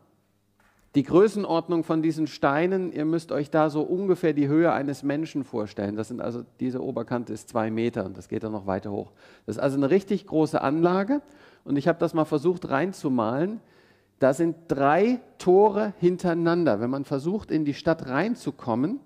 Die 0.93 1.03
Größenordnung 1.03 1.85
von 1.85 2.01
diesen 2.01 2.27
Steinen, 2.27 2.91
ihr 2.91 3.05
müsst 3.05 3.31
euch 3.31 3.49
da 3.49 3.69
so 3.69 3.81
ungefähr 3.81 4.33
die 4.33 4.49
Höhe 4.49 4.73
eines 4.73 5.03
Menschen 5.03 5.45
vorstellen. 5.45 5.95
Das 5.95 6.09
sind 6.09 6.21
also, 6.21 6.43
diese 6.59 6.83
Oberkante 6.83 7.31
ist 7.31 7.47
zwei 7.47 7.71
Meter 7.71 8.05
und 8.05 8.17
das 8.17 8.27
geht 8.27 8.43
dann 8.43 8.51
noch 8.51 8.67
weiter 8.67 8.91
hoch. 8.91 9.11
Das 9.45 9.55
ist 9.55 9.61
also 9.61 9.77
eine 9.77 9.89
richtig 9.89 10.27
große 10.27 10.61
Anlage 10.61 11.21
und 11.63 11.77
ich 11.77 11.87
habe 11.87 11.99
das 11.99 12.13
mal 12.13 12.25
versucht 12.25 12.69
reinzumalen. 12.69 13.61
Da 14.19 14.33
sind 14.33 14.57
drei 14.67 15.21
Tore 15.37 15.93
hintereinander. 15.99 16.81
Wenn 16.81 16.89
man 16.89 17.05
versucht, 17.05 17.51
in 17.51 17.63
die 17.63 17.73
Stadt 17.73 18.07
reinzukommen, 18.07 18.99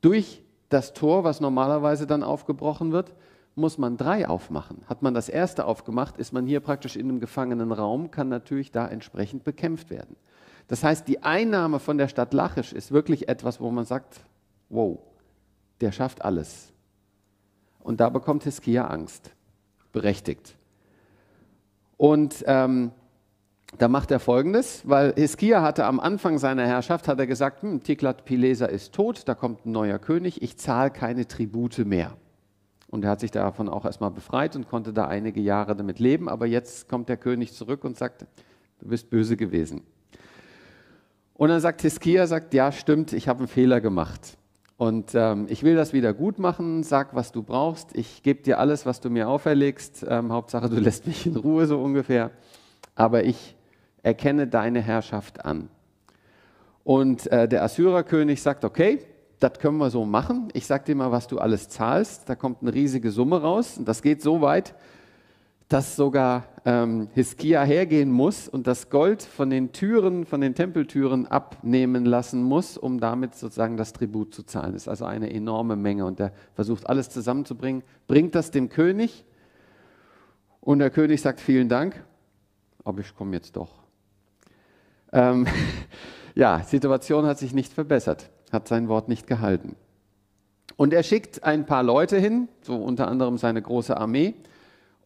durch 0.00 0.42
das 0.70 0.92
Tor, 0.92 1.22
was 1.22 1.40
normalerweise 1.40 2.08
dann 2.08 2.24
aufgebrochen 2.24 2.90
wird, 2.90 3.14
muss 3.54 3.78
man 3.78 3.96
drei 3.96 4.28
aufmachen. 4.28 4.82
Hat 4.88 5.02
man 5.02 5.14
das 5.14 5.28
erste 5.28 5.66
aufgemacht, 5.66 6.18
ist 6.18 6.32
man 6.32 6.46
hier 6.46 6.60
praktisch 6.60 6.96
in 6.96 7.08
einem 7.08 7.20
gefangenen 7.20 7.70
Raum, 7.70 8.10
kann 8.10 8.28
natürlich 8.28 8.72
da 8.72 8.86
entsprechend 8.88 9.44
bekämpft 9.44 9.88
werden. 9.88 10.16
Das 10.68 10.82
heißt, 10.82 11.06
die 11.06 11.22
Einnahme 11.22 11.78
von 11.78 11.98
der 11.98 12.08
Stadt 12.08 12.34
Lachisch 12.34 12.72
ist 12.72 12.90
wirklich 12.90 13.28
etwas, 13.28 13.60
wo 13.60 13.70
man 13.70 13.84
sagt, 13.84 14.20
wow, 14.68 14.98
der 15.80 15.92
schafft 15.92 16.24
alles. 16.24 16.72
Und 17.80 18.00
da 18.00 18.08
bekommt 18.08 18.42
Hiskia 18.42 18.86
Angst, 18.88 19.30
berechtigt. 19.92 20.56
Und 21.96 22.44
ähm, 22.46 22.90
da 23.78 23.88
macht 23.88 24.10
er 24.10 24.20
Folgendes, 24.20 24.82
weil 24.88 25.12
Hiskia 25.14 25.62
hatte 25.62 25.84
am 25.84 26.00
Anfang 26.00 26.38
seiner 26.38 26.66
Herrschaft, 26.66 27.08
hat 27.08 27.18
er 27.18 27.26
gesagt, 27.26 27.62
hm, 27.62 27.82
Tiklat-Pileser 27.82 28.68
ist 28.68 28.92
tot, 28.94 29.22
da 29.26 29.34
kommt 29.34 29.66
ein 29.66 29.72
neuer 29.72 29.98
König, 29.98 30.42
ich 30.42 30.56
zahle 30.56 30.90
keine 30.90 31.26
Tribute 31.28 31.78
mehr. 31.78 32.16
Und 32.88 33.04
er 33.04 33.10
hat 33.10 33.20
sich 33.20 33.30
davon 33.30 33.68
auch 33.68 33.84
erstmal 33.84 34.10
befreit 34.10 34.56
und 34.56 34.68
konnte 34.68 34.92
da 34.92 35.06
einige 35.06 35.40
Jahre 35.40 35.76
damit 35.76 35.98
leben, 35.98 36.28
aber 36.28 36.46
jetzt 36.46 36.88
kommt 36.88 37.08
der 37.08 37.16
König 37.16 37.52
zurück 37.52 37.84
und 37.84 37.96
sagt, 37.96 38.26
du 38.78 38.88
bist 38.88 39.10
böse 39.10 39.36
gewesen. 39.36 39.82
Und 41.36 41.50
dann 41.50 41.60
sagt 41.60 41.82
Hiskia, 41.82 42.26
sagt, 42.26 42.54
ja 42.54 42.72
stimmt, 42.72 43.12
ich 43.12 43.28
habe 43.28 43.40
einen 43.40 43.48
Fehler 43.48 43.80
gemacht. 43.80 44.38
Und 44.78 45.14
ähm, 45.14 45.46
ich 45.48 45.62
will 45.62 45.74
das 45.74 45.92
wieder 45.92 46.12
gut 46.12 46.38
machen, 46.38 46.82
sag, 46.82 47.14
was 47.14 47.32
du 47.32 47.42
brauchst, 47.42 47.96
ich 47.96 48.22
gebe 48.22 48.42
dir 48.42 48.58
alles, 48.58 48.84
was 48.84 49.00
du 49.00 49.08
mir 49.08 49.28
auferlegst, 49.28 50.04
ähm, 50.08 50.32
Hauptsache 50.32 50.68
du 50.68 50.76
lässt 50.80 51.06
mich 51.06 51.26
in 51.26 51.36
Ruhe 51.36 51.66
so 51.66 51.80
ungefähr, 51.80 52.30
aber 52.94 53.24
ich 53.24 53.56
erkenne 54.02 54.46
deine 54.46 54.80
Herrschaft 54.80 55.44
an. 55.44 55.68
Und 56.84 57.26
äh, 57.32 57.48
der 57.48 57.64
Assyrerkönig 57.64 58.40
sagt, 58.42 58.64
okay, 58.64 59.00
das 59.40 59.58
können 59.58 59.78
wir 59.78 59.90
so 59.90 60.04
machen. 60.04 60.48
Ich 60.52 60.66
sage 60.66 60.84
dir 60.84 60.94
mal, 60.94 61.10
was 61.10 61.26
du 61.26 61.38
alles 61.38 61.68
zahlst. 61.68 62.28
Da 62.28 62.34
kommt 62.34 62.62
eine 62.62 62.72
riesige 62.72 63.10
Summe 63.10 63.42
raus. 63.42 63.76
Und 63.76 63.88
das 63.88 64.00
geht 64.02 64.22
so 64.22 64.40
weit, 64.40 64.74
dass 65.68 65.96
sogar 65.96 66.44
ähm, 66.64 67.08
Hiskia 67.12 67.64
hergehen 67.64 68.10
muss 68.10 68.48
und 68.48 68.66
das 68.68 68.88
Gold 68.88 69.22
von 69.22 69.50
den 69.50 69.72
Türen, 69.72 70.24
von 70.24 70.40
den 70.40 70.54
Tempeltüren 70.54 71.26
abnehmen 71.26 72.04
lassen 72.04 72.42
muss, 72.42 72.78
um 72.78 73.00
damit 73.00 73.34
sozusagen 73.34 73.76
das 73.76 73.92
Tribut 73.92 74.32
zu 74.32 74.44
zahlen. 74.44 74.74
Das 74.74 74.82
ist 74.82 74.88
also 74.88 75.06
eine 75.06 75.32
enorme 75.32 75.74
Menge. 75.74 76.06
Und 76.06 76.20
er 76.20 76.32
versucht 76.54 76.88
alles 76.88 77.10
zusammenzubringen, 77.10 77.82
bringt 78.06 78.36
das 78.36 78.52
dem 78.52 78.68
König. 78.68 79.24
Und 80.60 80.78
der 80.78 80.90
König 80.90 81.20
sagt 81.20 81.40
vielen 81.40 81.68
Dank, 81.68 82.04
aber 82.84 83.00
ich 83.00 83.14
komme 83.16 83.34
jetzt 83.34 83.56
doch. 83.56 83.70
Ähm, 85.12 85.46
ja, 86.36 86.62
Situation 86.62 87.26
hat 87.26 87.38
sich 87.38 87.52
nicht 87.52 87.72
verbessert, 87.72 88.30
hat 88.52 88.68
sein 88.68 88.88
Wort 88.88 89.08
nicht 89.08 89.26
gehalten. 89.26 89.74
Und 90.76 90.92
er 90.92 91.02
schickt 91.02 91.42
ein 91.42 91.66
paar 91.66 91.82
Leute 91.82 92.18
hin, 92.18 92.48
so 92.62 92.76
unter 92.76 93.08
anderem 93.08 93.38
seine 93.38 93.62
große 93.62 93.96
Armee, 93.96 94.34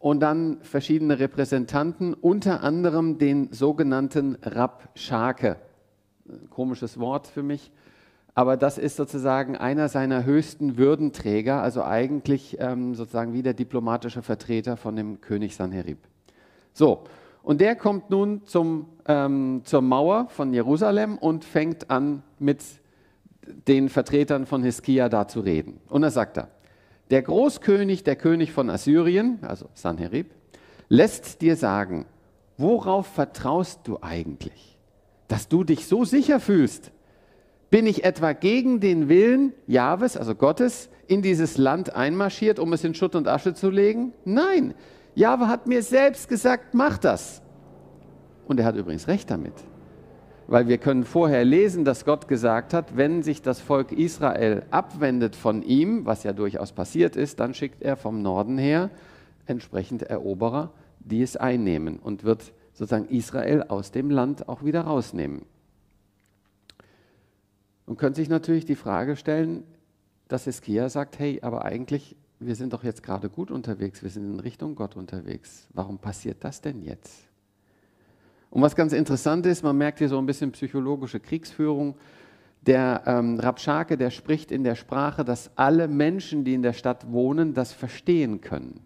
und 0.01 0.19
dann 0.19 0.57
verschiedene 0.61 1.19
Repräsentanten, 1.19 2.13
unter 2.15 2.63
anderem 2.63 3.19
den 3.19 3.53
sogenannten 3.53 4.35
Rabschake. 4.41 5.57
Komisches 6.49 6.99
Wort 6.99 7.27
für 7.27 7.43
mich, 7.43 7.71
aber 8.33 8.57
das 8.57 8.77
ist 8.77 8.95
sozusagen 8.95 9.55
einer 9.55 9.89
seiner 9.89 10.25
höchsten 10.25 10.77
Würdenträger, 10.77 11.61
also 11.61 11.83
eigentlich 11.83 12.57
ähm, 12.59 12.95
sozusagen 12.95 13.33
wie 13.33 13.43
der 13.43 13.53
diplomatische 13.53 14.21
Vertreter 14.21 14.75
von 14.75 14.95
dem 14.95 15.21
König 15.21 15.55
Sanherib. 15.55 15.99
So, 16.73 17.03
und 17.43 17.61
der 17.61 17.75
kommt 17.75 18.09
nun 18.09 18.43
zum, 18.45 18.87
ähm, 19.07 19.61
zur 19.65 19.81
Mauer 19.81 20.27
von 20.29 20.53
Jerusalem 20.53 21.17
und 21.17 21.45
fängt 21.45 21.89
an, 21.91 22.23
mit 22.39 22.63
den 23.67 23.89
Vertretern 23.89 24.45
von 24.45 24.63
Hiskia 24.63 25.09
da 25.09 25.27
zu 25.27 25.41
reden. 25.41 25.79
Und 25.89 26.03
er 26.03 26.11
sagt 26.11 26.37
da, 26.37 26.47
der 27.11 27.21
Großkönig, 27.21 28.03
der 28.03 28.15
König 28.15 28.51
von 28.51 28.69
Assyrien, 28.69 29.39
also 29.41 29.67
Sanherib, 29.73 30.31
lässt 30.89 31.41
dir 31.41 31.55
sagen, 31.55 32.05
worauf 32.57 33.05
vertraust 33.05 33.81
du 33.83 33.99
eigentlich, 34.01 34.77
dass 35.27 35.47
du 35.47 35.63
dich 35.63 35.87
so 35.87 36.05
sicher 36.05 36.39
fühlst? 36.39 36.91
Bin 37.69 37.85
ich 37.85 38.03
etwa 38.03 38.33
gegen 38.33 38.79
den 38.79 39.07
Willen 39.07 39.53
Jahwes, 39.67 40.17
also 40.17 40.35
Gottes, 40.35 40.89
in 41.07 41.21
dieses 41.21 41.57
Land 41.57 41.95
einmarschiert, 41.95 42.59
um 42.59 42.73
es 42.73 42.83
in 42.83 42.93
Schutt 42.93 43.15
und 43.15 43.27
Asche 43.27 43.53
zu 43.53 43.69
legen? 43.69 44.13
Nein, 44.25 44.73
Jahwe 45.13 45.47
hat 45.47 45.67
mir 45.67 45.83
selbst 45.83 46.29
gesagt, 46.29 46.73
mach 46.73 46.97
das. 46.97 47.41
Und 48.47 48.59
er 48.59 48.65
hat 48.65 48.75
übrigens 48.75 49.07
recht 49.07 49.29
damit. 49.29 49.53
Weil 50.51 50.67
wir 50.67 50.79
können 50.79 51.05
vorher 51.05 51.45
lesen, 51.45 51.85
dass 51.85 52.03
Gott 52.03 52.27
gesagt 52.27 52.73
hat, 52.73 52.97
wenn 52.97 53.23
sich 53.23 53.41
das 53.41 53.61
Volk 53.61 53.93
Israel 53.93 54.63
abwendet 54.69 55.37
von 55.37 55.63
ihm, 55.63 56.05
was 56.05 56.23
ja 56.23 56.33
durchaus 56.33 56.73
passiert 56.73 57.15
ist, 57.15 57.39
dann 57.39 57.53
schickt 57.53 57.81
er 57.81 57.95
vom 57.95 58.21
Norden 58.21 58.57
her 58.57 58.89
entsprechend 59.45 60.03
Eroberer, 60.03 60.73
die 60.99 61.21
es 61.21 61.37
einnehmen 61.37 61.99
und 61.99 62.25
wird 62.25 62.51
sozusagen 62.73 63.07
Israel 63.07 63.63
aus 63.63 63.91
dem 63.91 64.09
Land 64.09 64.49
auch 64.49 64.61
wieder 64.61 64.81
rausnehmen. 64.81 65.43
Und 67.85 67.97
könnte 67.97 68.19
sich 68.19 68.27
natürlich 68.27 68.65
die 68.65 68.75
Frage 68.75 69.15
stellen, 69.15 69.63
dass 70.27 70.43
Hiskia 70.43 70.89
sagt, 70.89 71.17
hey, 71.17 71.39
aber 71.41 71.63
eigentlich 71.63 72.17
wir 72.39 72.55
sind 72.55 72.73
doch 72.73 72.83
jetzt 72.83 73.03
gerade 73.03 73.29
gut 73.29 73.51
unterwegs, 73.51 74.03
wir 74.03 74.09
sind 74.09 74.25
in 74.33 74.39
Richtung 74.41 74.75
Gott 74.75 74.97
unterwegs. 74.97 75.67
Warum 75.73 75.97
passiert 75.97 76.43
das 76.43 76.59
denn 76.59 76.81
jetzt? 76.81 77.30
Und 78.51 78.61
was 78.61 78.75
ganz 78.75 78.93
interessant 78.93 79.45
ist, 79.45 79.63
man 79.63 79.77
merkt 79.77 79.99
hier 79.99 80.09
so 80.09 80.17
ein 80.17 80.25
bisschen 80.25 80.51
psychologische 80.51 81.21
Kriegsführung. 81.21 81.95
Der 82.61 83.01
ähm, 83.07 83.39
Rabschake, 83.39 83.97
der 83.97 84.11
spricht 84.11 84.51
in 84.51 84.63
der 84.63 84.75
Sprache, 84.75 85.25
dass 85.25 85.49
alle 85.55 85.87
Menschen, 85.87 86.43
die 86.43 86.53
in 86.53 86.61
der 86.61 86.73
Stadt 86.73 87.11
wohnen, 87.11 87.53
das 87.55 87.71
verstehen 87.71 88.41
können. 88.41 88.81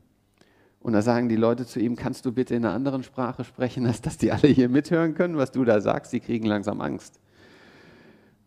Und 0.80 0.94
da 0.94 1.02
sagen 1.02 1.30
die 1.30 1.36
Leute 1.36 1.66
zu 1.66 1.80
ihm, 1.80 1.96
kannst 1.96 2.28
du 2.28 2.32
bitte 2.32 2.54
in 2.54 2.64
einer 2.64 2.76
anderen 2.76 3.02
Sprache 3.02 3.44
sprechen, 3.44 3.88
als 3.88 4.02
dass 4.02 4.20
die 4.20 4.32
alle 4.32 4.48
hier 4.48 4.70
mithören 4.70 5.16
können, 5.16 5.36
was 5.36 5.52
du 5.52 5.66
da 5.66 5.82
sagst? 5.82 6.14
Die 6.14 6.20
kriegen 6.20 6.46
langsam 6.46 6.80
Angst. 6.80 7.20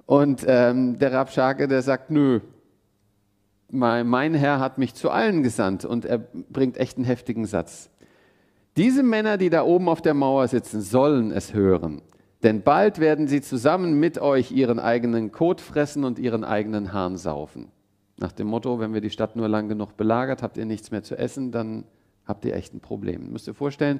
Und 0.06 0.44
ähm, 0.46 1.00
der 1.00 1.12
Rabschake, 1.12 1.66
der 1.66 1.82
sagt, 1.82 2.10
nö, 2.10 2.40
mein, 3.70 4.06
mein 4.06 4.34
Herr 4.34 4.60
hat 4.60 4.78
mich 4.78 4.94
zu 4.94 5.10
allen 5.10 5.42
gesandt. 5.42 5.84
Und 5.84 6.04
er 6.04 6.18
bringt 6.18 6.78
echt 6.78 6.96
einen 6.96 7.04
heftigen 7.04 7.44
Satz. 7.44 7.90
Diese 8.78 9.02
Männer, 9.02 9.38
die 9.38 9.50
da 9.50 9.64
oben 9.64 9.88
auf 9.88 10.02
der 10.02 10.14
Mauer 10.14 10.46
sitzen, 10.46 10.80
sollen 10.80 11.32
es 11.32 11.52
hören. 11.52 12.00
Denn 12.44 12.62
bald 12.62 13.00
werden 13.00 13.26
sie 13.26 13.40
zusammen 13.40 13.98
mit 13.98 14.20
euch 14.20 14.52
ihren 14.52 14.78
eigenen 14.78 15.32
Kot 15.32 15.60
fressen 15.60 16.04
und 16.04 16.20
ihren 16.20 16.44
eigenen 16.44 16.92
Hahn 16.92 17.16
saufen. 17.16 17.72
Nach 18.20 18.30
dem 18.30 18.46
Motto, 18.46 18.78
wenn 18.78 18.94
wir 18.94 19.00
die 19.00 19.10
Stadt 19.10 19.34
nur 19.34 19.48
lang 19.48 19.68
genug 19.68 19.96
belagert, 19.96 20.44
habt 20.44 20.56
ihr 20.56 20.64
nichts 20.64 20.92
mehr 20.92 21.02
zu 21.02 21.18
essen, 21.18 21.50
dann 21.50 21.86
habt 22.24 22.44
ihr 22.44 22.54
echt 22.54 22.72
ein 22.72 22.78
Problem. 22.78 23.32
Müsst 23.32 23.48
ihr 23.48 23.54
vorstellen, 23.54 23.98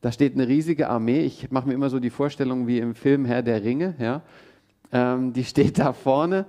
da 0.00 0.10
steht 0.10 0.32
eine 0.32 0.48
riesige 0.48 0.88
Armee. 0.88 1.20
Ich 1.20 1.50
mache 1.50 1.68
mir 1.68 1.74
immer 1.74 1.90
so 1.90 2.00
die 2.00 2.08
Vorstellung 2.08 2.66
wie 2.66 2.78
im 2.78 2.94
Film 2.94 3.26
Herr 3.26 3.42
der 3.42 3.62
Ringe. 3.64 3.96
Ja? 3.98 4.22
Ähm, 4.92 5.34
die 5.34 5.44
steht 5.44 5.78
da 5.78 5.92
vorne, 5.92 6.46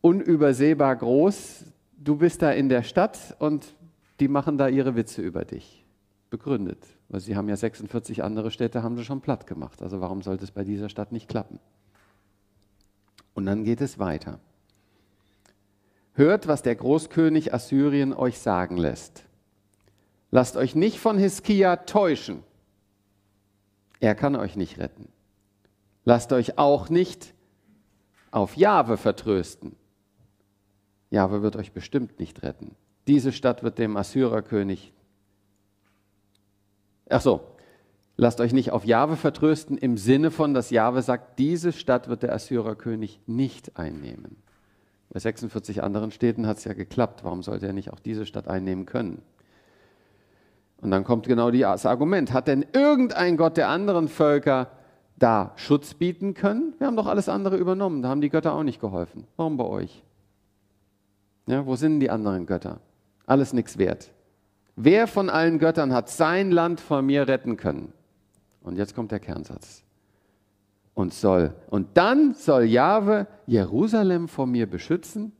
unübersehbar 0.00 0.96
groß. 0.96 1.64
Du 1.96 2.16
bist 2.16 2.42
da 2.42 2.50
in 2.50 2.68
der 2.68 2.82
Stadt 2.82 3.36
und 3.38 3.72
die 4.18 4.26
machen 4.26 4.58
da 4.58 4.66
ihre 4.66 4.96
Witze 4.96 5.22
über 5.22 5.44
dich. 5.44 5.81
Begründet. 6.32 6.82
Weil 7.10 7.20
sie 7.20 7.36
haben 7.36 7.50
ja 7.50 7.56
46 7.56 8.24
andere 8.24 8.50
Städte, 8.50 8.82
haben 8.82 8.96
sie 8.96 9.04
schon 9.04 9.20
platt 9.20 9.46
gemacht. 9.46 9.82
Also 9.82 10.00
warum 10.00 10.22
sollte 10.22 10.44
es 10.44 10.50
bei 10.50 10.64
dieser 10.64 10.88
Stadt 10.88 11.12
nicht 11.12 11.28
klappen? 11.28 11.60
Und 13.34 13.44
dann 13.44 13.64
geht 13.64 13.82
es 13.82 13.98
weiter. 13.98 14.40
Hört, 16.14 16.48
was 16.48 16.62
der 16.62 16.74
Großkönig 16.74 17.52
Assyrien 17.52 18.14
euch 18.14 18.38
sagen 18.38 18.78
lässt. 18.78 19.24
Lasst 20.30 20.56
euch 20.56 20.74
nicht 20.74 20.98
von 20.98 21.18
Hiskia 21.18 21.76
täuschen. 21.76 22.42
Er 24.00 24.14
kann 24.14 24.34
euch 24.34 24.56
nicht 24.56 24.78
retten. 24.78 25.08
Lasst 26.06 26.32
euch 26.32 26.56
auch 26.56 26.88
nicht 26.88 27.34
auf 28.30 28.56
Jahwe 28.56 28.96
vertrösten. 28.96 29.76
Jahwe 31.10 31.42
wird 31.42 31.56
euch 31.56 31.72
bestimmt 31.72 32.18
nicht 32.18 32.42
retten. 32.42 32.74
Diese 33.06 33.32
Stadt 33.32 33.62
wird 33.62 33.78
dem 33.78 33.98
Assyrerkönig. 33.98 34.94
Ach 37.12 37.20
so, 37.20 37.40
lasst 38.16 38.40
euch 38.40 38.52
nicht 38.52 38.70
auf 38.72 38.84
Jahwe 38.84 39.16
vertrösten 39.16 39.76
im 39.76 39.96
Sinne 39.96 40.30
von, 40.30 40.54
dass 40.54 40.70
Jahwe 40.70 41.02
sagt, 41.02 41.38
diese 41.38 41.72
Stadt 41.72 42.08
wird 42.08 42.22
der 42.22 42.32
Assyrerkönig 42.32 43.20
nicht 43.26 43.76
einnehmen. 43.76 44.36
Bei 45.10 45.20
46 45.20 45.82
anderen 45.82 46.10
Städten 46.10 46.46
hat 46.46 46.56
es 46.56 46.64
ja 46.64 46.72
geklappt. 46.72 47.22
Warum 47.22 47.42
sollte 47.42 47.66
er 47.66 47.74
nicht 47.74 47.92
auch 47.92 48.00
diese 48.00 48.24
Stadt 48.24 48.48
einnehmen 48.48 48.86
können? 48.86 49.20
Und 50.80 50.90
dann 50.90 51.04
kommt 51.04 51.26
genau 51.26 51.50
das 51.50 51.86
Argument. 51.86 52.32
Hat 52.32 52.48
denn 52.48 52.64
irgendein 52.72 53.36
Gott 53.36 53.56
der 53.56 53.68
anderen 53.68 54.08
Völker 54.08 54.70
da 55.16 55.52
Schutz 55.56 55.94
bieten 55.94 56.34
können? 56.34 56.74
Wir 56.78 56.86
haben 56.86 56.96
doch 56.96 57.06
alles 57.06 57.28
andere 57.28 57.56
übernommen. 57.56 58.02
Da 58.02 58.08
haben 58.08 58.22
die 58.22 58.30
Götter 58.30 58.54
auch 58.54 58.62
nicht 58.62 58.80
geholfen. 58.80 59.26
Warum 59.36 59.58
bei 59.58 59.64
euch? 59.64 60.02
Ja, 61.46 61.66
wo 61.66 61.76
sind 61.76 62.00
die 62.00 62.10
anderen 62.10 62.46
Götter? 62.46 62.80
Alles 63.26 63.52
nichts 63.52 63.76
wert. 63.76 64.10
Wer 64.76 65.06
von 65.06 65.28
allen 65.28 65.58
Göttern 65.58 65.92
hat 65.92 66.08
sein 66.08 66.50
Land 66.50 66.80
vor 66.80 67.02
mir 67.02 67.28
retten 67.28 67.56
können? 67.56 67.92
Und 68.62 68.76
jetzt 68.76 68.94
kommt 68.94 69.10
der 69.10 69.20
Kernsatz. 69.20 69.84
Und 70.94 71.12
soll. 71.14 71.54
Und 71.68 71.96
dann 71.96 72.34
soll 72.34 72.64
Jahwe 72.64 73.26
Jerusalem 73.46 74.28
vor 74.28 74.46
mir 74.46 74.68
beschützen? 74.68 75.32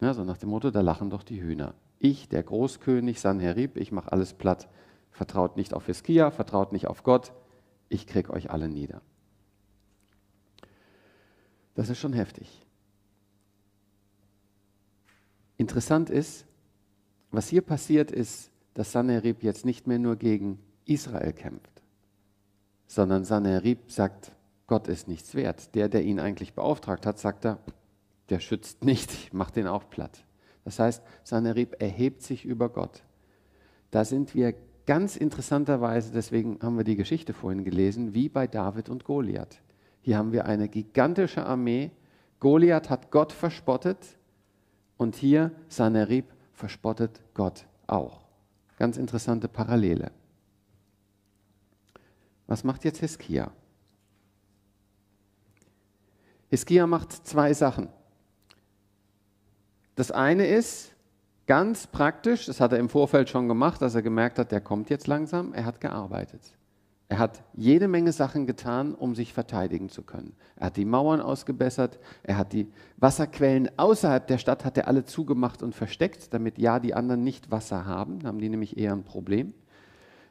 Ja, 0.00 0.14
so 0.14 0.24
nach 0.24 0.38
dem 0.38 0.48
Motto, 0.48 0.70
da 0.70 0.80
lachen 0.80 1.10
doch 1.10 1.22
die 1.22 1.42
Hühner. 1.42 1.74
Ich, 1.98 2.28
der 2.28 2.42
Großkönig 2.42 3.20
Sanherib, 3.20 3.76
ich 3.76 3.92
mache 3.92 4.10
alles 4.12 4.32
platt. 4.32 4.68
Vertraut 5.10 5.56
nicht 5.56 5.74
auf 5.74 5.86
Hiskia, 5.86 6.30
vertraut 6.30 6.72
nicht 6.72 6.86
auf 6.86 7.02
Gott. 7.02 7.32
Ich 7.88 8.06
krieg 8.06 8.30
euch 8.30 8.50
alle 8.50 8.68
nieder. 8.68 9.02
Das 11.74 11.88
ist 11.88 11.98
schon 11.98 12.12
heftig. 12.14 12.66
Interessant 15.58 16.08
ist, 16.08 16.46
was 17.30 17.48
hier 17.48 17.62
passiert 17.62 18.10
ist, 18.10 18.50
dass 18.74 18.92
Sanherib 18.92 19.42
jetzt 19.42 19.64
nicht 19.64 19.86
mehr 19.86 19.98
nur 19.98 20.16
gegen 20.16 20.58
Israel 20.84 21.32
kämpft, 21.32 21.82
sondern 22.86 23.24
Sanherib 23.24 23.90
sagt, 23.90 24.32
Gott 24.66 24.88
ist 24.88 25.08
nichts 25.08 25.34
wert. 25.34 25.74
Der, 25.74 25.88
der 25.88 26.04
ihn 26.04 26.20
eigentlich 26.20 26.54
beauftragt 26.54 27.04
hat, 27.06 27.18
sagt 27.18 27.44
er, 27.44 27.58
der 28.28 28.40
schützt 28.40 28.84
nicht, 28.84 29.12
ich 29.12 29.32
mach 29.32 29.50
den 29.50 29.66
auch 29.66 29.90
platt. 29.90 30.24
Das 30.64 30.78
heißt, 30.78 31.02
Sanherib 31.24 31.80
erhebt 31.80 32.22
sich 32.22 32.44
über 32.44 32.68
Gott. 32.68 33.02
Da 33.90 34.04
sind 34.04 34.34
wir 34.34 34.54
ganz 34.86 35.16
interessanterweise, 35.16 36.12
deswegen 36.12 36.58
haben 36.62 36.76
wir 36.76 36.84
die 36.84 36.96
Geschichte 36.96 37.32
vorhin 37.32 37.64
gelesen, 37.64 38.14
wie 38.14 38.28
bei 38.28 38.46
David 38.46 38.88
und 38.88 39.04
Goliath. 39.04 39.60
Hier 40.02 40.16
haben 40.16 40.32
wir 40.32 40.46
eine 40.46 40.68
gigantische 40.68 41.44
Armee. 41.44 41.90
Goliath 42.38 42.90
hat 42.90 43.10
Gott 43.10 43.32
verspottet 43.32 43.98
und 44.96 45.16
hier 45.16 45.50
Sanherib 45.68 46.26
verspottet 46.60 47.20
Gott 47.34 47.66
auch. 47.86 48.20
Ganz 48.78 48.96
interessante 48.96 49.48
Parallele. 49.48 50.12
Was 52.46 52.62
macht 52.64 52.84
jetzt 52.84 53.00
Hiskia? 53.00 53.50
Hiskia 56.48 56.86
macht 56.86 57.12
zwei 57.26 57.54
Sachen. 57.54 57.88
Das 59.96 60.10
eine 60.10 60.46
ist 60.46 60.92
ganz 61.46 61.86
praktisch, 61.86 62.46
das 62.46 62.60
hat 62.60 62.72
er 62.72 62.78
im 62.78 62.88
Vorfeld 62.88 63.28
schon 63.28 63.48
gemacht, 63.48 63.82
dass 63.82 63.94
er 63.94 64.02
gemerkt 64.02 64.38
hat, 64.38 64.52
der 64.52 64.60
kommt 64.60 64.90
jetzt 64.90 65.06
langsam, 65.06 65.52
er 65.52 65.64
hat 65.64 65.80
gearbeitet. 65.80 66.52
Er 67.10 67.18
hat 67.18 67.42
jede 67.54 67.88
Menge 67.88 68.12
Sachen 68.12 68.46
getan, 68.46 68.94
um 68.94 69.16
sich 69.16 69.34
verteidigen 69.34 69.88
zu 69.88 70.02
können. 70.02 70.32
Er 70.54 70.66
hat 70.66 70.76
die 70.76 70.84
Mauern 70.84 71.20
ausgebessert, 71.20 71.98
er 72.22 72.36
hat 72.36 72.52
die 72.52 72.68
Wasserquellen 72.98 73.68
außerhalb 73.76 74.28
der 74.28 74.38
Stadt 74.38 74.64
hat 74.64 74.78
er 74.78 74.86
alle 74.86 75.04
zugemacht 75.04 75.64
und 75.64 75.74
versteckt, 75.74 76.32
damit 76.32 76.56
ja 76.56 76.78
die 76.78 76.94
anderen 76.94 77.24
nicht 77.24 77.50
Wasser 77.50 77.84
haben, 77.84 78.20
haben 78.24 78.38
die 78.38 78.48
nämlich 78.48 78.78
eher 78.78 78.92
ein 78.92 79.02
Problem. 79.02 79.54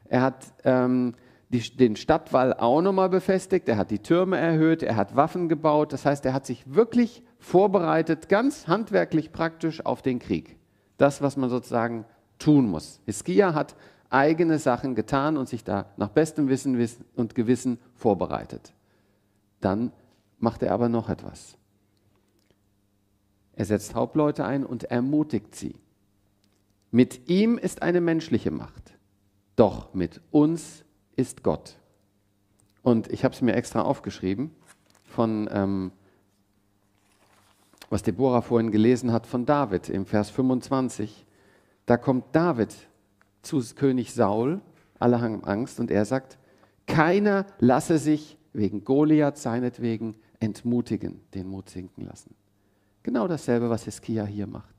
Er 0.08 0.22
hat 0.22 0.46
ähm, 0.64 1.12
die, 1.50 1.60
den 1.60 1.96
Stadtwall 1.96 2.54
auch 2.54 2.80
nochmal 2.80 3.10
befestigt, 3.10 3.68
er 3.68 3.76
hat 3.76 3.90
die 3.90 3.98
Türme 3.98 4.38
erhöht, 4.38 4.82
er 4.82 4.96
hat 4.96 5.14
Waffen 5.14 5.50
gebaut. 5.50 5.92
Das 5.92 6.06
heißt, 6.06 6.24
er 6.24 6.32
hat 6.32 6.46
sich 6.46 6.74
wirklich 6.74 7.22
vorbereitet, 7.38 8.30
ganz 8.30 8.68
handwerklich 8.68 9.32
praktisch 9.32 9.84
auf 9.84 10.00
den 10.00 10.18
Krieg. 10.18 10.56
Das, 10.96 11.20
was 11.20 11.36
man 11.36 11.50
sozusagen 11.50 12.06
tun 12.38 12.70
muss. 12.70 13.02
Hiskia 13.04 13.52
hat 13.52 13.76
eigene 14.10 14.58
Sachen 14.58 14.94
getan 14.94 15.36
und 15.36 15.48
sich 15.48 15.64
da 15.64 15.86
nach 15.96 16.08
bestem 16.08 16.48
Wissen 16.48 17.04
und 17.16 17.34
Gewissen 17.34 17.78
vorbereitet. 17.94 18.74
Dann 19.60 19.92
macht 20.38 20.62
er 20.62 20.72
aber 20.72 20.88
noch 20.88 21.08
etwas. 21.08 21.56
Er 23.54 23.64
setzt 23.64 23.94
Hauptleute 23.94 24.44
ein 24.44 24.64
und 24.64 24.84
ermutigt 24.84 25.54
sie. 25.54 25.76
Mit 26.90 27.28
ihm 27.28 27.56
ist 27.56 27.82
eine 27.82 28.00
menschliche 28.00 28.50
Macht, 28.50 28.94
doch 29.54 29.94
mit 29.94 30.20
uns 30.30 30.84
ist 31.14 31.42
Gott. 31.42 31.76
Und 32.82 33.08
ich 33.12 33.24
habe 33.24 33.34
es 33.34 33.42
mir 33.42 33.54
extra 33.54 33.82
aufgeschrieben 33.82 34.50
von, 35.04 35.48
ähm, 35.52 35.92
was 37.90 38.02
Deborah 38.02 38.40
vorhin 38.40 38.72
gelesen 38.72 39.12
hat 39.12 39.26
von 39.26 39.46
David 39.46 39.88
im 39.88 40.06
Vers 40.06 40.30
25. 40.30 41.26
Da 41.86 41.96
kommt 41.96 42.24
David 42.32 42.74
zu 43.42 43.62
König 43.74 44.12
Saul, 44.12 44.60
alle 44.98 45.20
haben 45.20 45.44
Angst, 45.44 45.80
und 45.80 45.90
er 45.90 46.04
sagt, 46.04 46.38
keiner 46.86 47.46
lasse 47.58 47.98
sich 47.98 48.36
wegen 48.52 48.84
Goliath 48.84 49.38
seinetwegen 49.38 50.16
entmutigen, 50.40 51.20
den 51.34 51.46
Mut 51.48 51.70
sinken 51.70 52.04
lassen. 52.04 52.34
Genau 53.02 53.28
dasselbe, 53.28 53.70
was 53.70 53.84
Hiskia 53.84 54.24
hier 54.24 54.46
macht. 54.46 54.74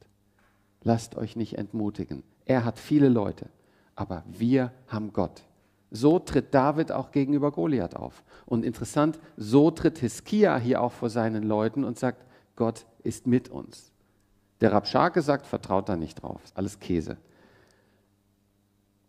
Lasst 0.84 1.16
euch 1.16 1.36
nicht 1.36 1.58
entmutigen. 1.58 2.24
Er 2.46 2.66
hat 2.66 2.80
viele 2.80 3.10
Leute, 3.10 3.48
aber 3.96 4.24
wir 4.28 4.72
haben 4.88 5.14
Gott. 5.14 5.44
So 5.92 6.20
tritt 6.20 6.54
David 6.54 6.92
auch 6.92 7.12
gegenüber 7.12 7.52
Goliath 7.52 7.96
auf. 7.96 8.24
Und 8.46 8.66
interessant, 8.66 9.20
so 9.38 9.72
tritt 9.72 10.00
Hiskia 10.00 10.58
hier 10.58 10.82
auch 10.82 10.92
vor 10.92 11.10
seinen 11.10 11.44
Leuten 11.44 11.84
und 11.84 12.00
sagt, 12.00 12.26
Gott 12.56 12.86
ist 13.04 13.28
mit 13.28 13.50
uns. 13.50 13.92
Der 14.62 14.72
Rabschake 14.72 15.22
sagt, 15.22 15.48
vertraut 15.48 15.90
da 15.90 15.98
nicht 15.98 16.22
drauf, 16.22 16.44
ist 16.44 16.58
alles 16.58 16.80
Käse. 16.80 17.18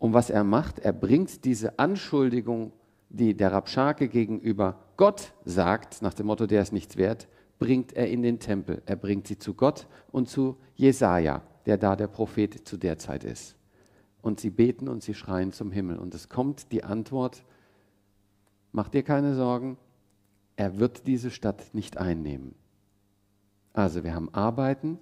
Und 0.03 0.11
was 0.11 0.29
er 0.29 0.43
macht, 0.43 0.79
er 0.79 0.91
bringt 0.91 1.45
diese 1.45 1.79
Anschuldigung, 1.79 2.73
die 3.07 3.37
der 3.37 3.53
Rabschake 3.53 4.09
gegenüber 4.09 4.83
Gott 4.97 5.33
sagt, 5.45 6.01
nach 6.01 6.13
dem 6.13 6.25
Motto, 6.25 6.45
der 6.45 6.61
ist 6.61 6.73
nichts 6.73 6.97
wert, 6.97 7.29
bringt 7.57 7.93
er 7.93 8.09
in 8.09 8.21
den 8.21 8.37
Tempel. 8.37 8.81
Er 8.85 8.97
bringt 8.97 9.27
sie 9.27 9.37
zu 9.37 9.53
Gott 9.53 9.87
und 10.11 10.27
zu 10.27 10.57
Jesaja. 10.75 11.41
der 11.65 11.77
da 11.77 11.95
der 11.95 12.07
Prophet 12.07 12.67
zu 12.67 12.75
der 12.75 12.97
Zeit 12.97 13.23
ist. 13.23 13.55
Und 14.21 14.41
sie 14.41 14.49
beten 14.49 14.89
und 14.89 15.01
sie 15.03 15.13
schreien 15.13 15.53
zum 15.53 15.71
Himmel. 15.71 15.97
Und 15.97 16.13
es 16.13 16.27
kommt 16.27 16.73
die 16.73 16.83
Antwort, 16.83 17.45
mach 18.73 18.89
dir 18.89 19.03
keine 19.03 19.35
Sorgen, 19.35 19.77
er 20.57 20.79
wird 20.79 21.07
diese 21.07 21.31
Stadt 21.31 21.73
nicht 21.73 21.95
einnehmen. 21.95 22.55
Also 23.71 24.03
wir 24.03 24.13
haben 24.13 24.33
Arbeiten, 24.33 24.99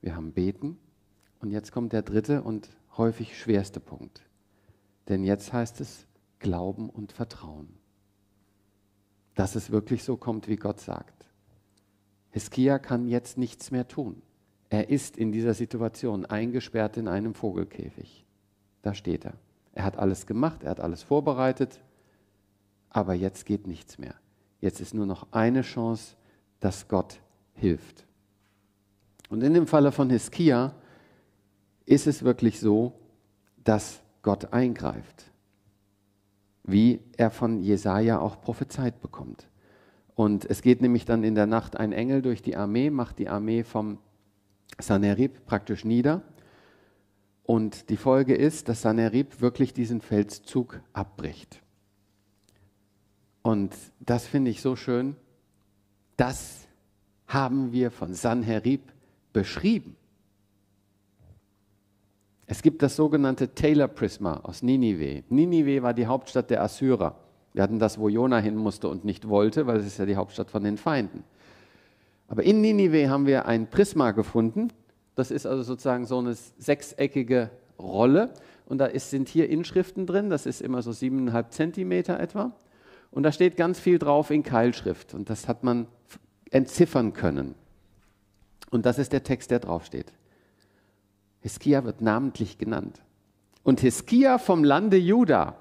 wir 0.00 0.16
haben 0.16 0.32
Beten 0.32 0.78
und 1.38 1.52
jetzt 1.52 1.70
kommt 1.70 1.92
der 1.92 2.02
dritte 2.02 2.42
und 2.42 2.70
häufig 2.96 3.38
schwerste 3.38 3.78
Punkt. 3.78 4.24
Denn 5.12 5.24
jetzt 5.24 5.52
heißt 5.52 5.82
es 5.82 6.06
Glauben 6.38 6.88
und 6.88 7.12
Vertrauen. 7.12 7.68
Dass 9.34 9.56
es 9.56 9.70
wirklich 9.70 10.04
so 10.04 10.16
kommt, 10.16 10.48
wie 10.48 10.56
Gott 10.56 10.80
sagt. 10.80 11.26
Hiskia 12.30 12.78
kann 12.78 13.06
jetzt 13.06 13.36
nichts 13.36 13.70
mehr 13.70 13.86
tun. 13.86 14.22
Er 14.70 14.88
ist 14.88 15.18
in 15.18 15.30
dieser 15.30 15.52
Situation 15.52 16.24
eingesperrt 16.24 16.96
in 16.96 17.08
einem 17.08 17.34
Vogelkäfig. 17.34 18.24
Da 18.80 18.94
steht 18.94 19.26
er. 19.26 19.34
Er 19.74 19.84
hat 19.84 19.98
alles 19.98 20.26
gemacht, 20.26 20.62
er 20.62 20.70
hat 20.70 20.80
alles 20.80 21.02
vorbereitet, 21.02 21.82
aber 22.88 23.12
jetzt 23.12 23.44
geht 23.44 23.66
nichts 23.66 23.98
mehr. 23.98 24.14
Jetzt 24.62 24.80
ist 24.80 24.94
nur 24.94 25.04
noch 25.04 25.30
eine 25.30 25.60
Chance, 25.60 26.16
dass 26.58 26.88
Gott 26.88 27.20
hilft. 27.52 28.06
Und 29.28 29.42
in 29.42 29.52
dem 29.52 29.66
Falle 29.66 29.92
von 29.92 30.08
Hiskia 30.08 30.74
ist 31.84 32.06
es 32.06 32.22
wirklich 32.22 32.60
so, 32.60 32.94
dass 33.62 34.02
Gott 34.22 34.52
eingreift, 34.52 35.30
wie 36.64 37.00
er 37.16 37.30
von 37.30 37.60
Jesaja 37.60 38.20
auch 38.20 38.40
prophezeit 38.40 39.00
bekommt. 39.00 39.48
Und 40.14 40.44
es 40.44 40.62
geht 40.62 40.80
nämlich 40.80 41.04
dann 41.04 41.24
in 41.24 41.34
der 41.34 41.46
Nacht 41.46 41.76
ein 41.76 41.92
Engel 41.92 42.22
durch 42.22 42.42
die 42.42 42.56
Armee, 42.56 42.90
macht 42.90 43.18
die 43.18 43.28
Armee 43.28 43.64
vom 43.64 43.98
Sanerib 44.78 45.44
praktisch 45.46 45.84
nieder. 45.84 46.22
Und 47.44 47.90
die 47.90 47.96
Folge 47.96 48.34
ist, 48.34 48.68
dass 48.68 48.82
Sanerib 48.82 49.40
wirklich 49.40 49.74
diesen 49.74 50.00
Feldzug 50.00 50.80
abbricht. 50.92 51.60
Und 53.42 53.74
das 53.98 54.26
finde 54.26 54.50
ich 54.50 54.62
so 54.62 54.76
schön. 54.76 55.16
Das 56.16 56.68
haben 57.26 57.72
wir 57.72 57.90
von 57.90 58.14
Sanherib 58.14 58.92
beschrieben. 59.32 59.96
Es 62.52 62.60
gibt 62.60 62.82
das 62.82 62.96
sogenannte 62.96 63.54
Taylor 63.54 63.88
Prisma 63.88 64.40
aus 64.42 64.62
Ninive. 64.62 65.22
Ninive 65.30 65.82
war 65.82 65.94
die 65.94 66.04
Hauptstadt 66.04 66.50
der 66.50 66.62
Assyrer. 66.62 67.16
Wir 67.54 67.62
hatten 67.62 67.78
das, 67.78 67.98
wo 67.98 68.10
Jona 68.10 68.40
hin 68.40 68.56
musste 68.56 68.88
und 68.88 69.06
nicht 69.06 69.26
wollte, 69.26 69.66
weil 69.66 69.78
es 69.78 69.86
ist 69.86 69.98
ja 69.98 70.04
die 70.04 70.16
Hauptstadt 70.16 70.50
von 70.50 70.62
den 70.62 70.76
Feinden. 70.76 71.24
Aber 72.28 72.42
in 72.42 72.60
Ninive 72.60 73.08
haben 73.08 73.24
wir 73.24 73.46
ein 73.46 73.70
Prisma 73.70 74.10
gefunden. 74.10 74.68
Das 75.14 75.30
ist 75.30 75.46
also 75.46 75.62
sozusagen 75.62 76.04
so 76.04 76.18
eine 76.18 76.34
sechseckige 76.34 77.48
Rolle. 77.78 78.34
Und 78.66 78.76
da 78.76 78.84
ist, 78.84 79.08
sind 79.08 79.30
hier 79.30 79.48
Inschriften 79.48 80.04
drin. 80.04 80.28
Das 80.28 80.44
ist 80.44 80.60
immer 80.60 80.82
so 80.82 80.92
siebeneinhalb 80.92 81.54
Zentimeter 81.54 82.20
etwa. 82.20 82.52
Und 83.12 83.22
da 83.22 83.32
steht 83.32 83.56
ganz 83.56 83.80
viel 83.80 83.98
drauf 83.98 84.30
in 84.30 84.42
Keilschrift. 84.42 85.14
Und 85.14 85.30
das 85.30 85.48
hat 85.48 85.64
man 85.64 85.86
entziffern 86.50 87.14
können. 87.14 87.54
Und 88.70 88.84
das 88.84 88.98
ist 88.98 89.14
der 89.14 89.22
Text, 89.22 89.50
der 89.50 89.60
draufsteht. 89.60 90.12
Hiskia 91.42 91.84
wird 91.84 92.00
namentlich 92.00 92.56
genannt. 92.56 93.02
Und 93.62 93.80
Hiskia 93.80 94.38
vom 94.38 94.64
Lande 94.64 94.96
Juda, 94.96 95.56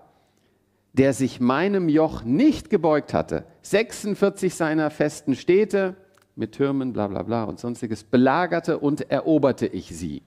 der 0.94 1.14
sich 1.14 1.40
meinem 1.40 1.90
Joch 1.90 2.24
nicht 2.24 2.70
gebeugt 2.70 3.14
hatte, 3.14 3.46
46 3.64 4.56
seiner 4.56 4.90
festen 4.90 5.36
Städte 5.36 5.96
mit 6.36 6.54
Türmen, 6.54 6.94
bla 6.94 7.08
bla 7.08 7.24
bla 7.24 7.44
und 7.44 7.60
sonstiges, 7.60 8.04
belagerte 8.04 8.80
und 8.80 9.10
eroberte 9.10 9.68
ich 9.68 9.96
sie. 9.96 10.22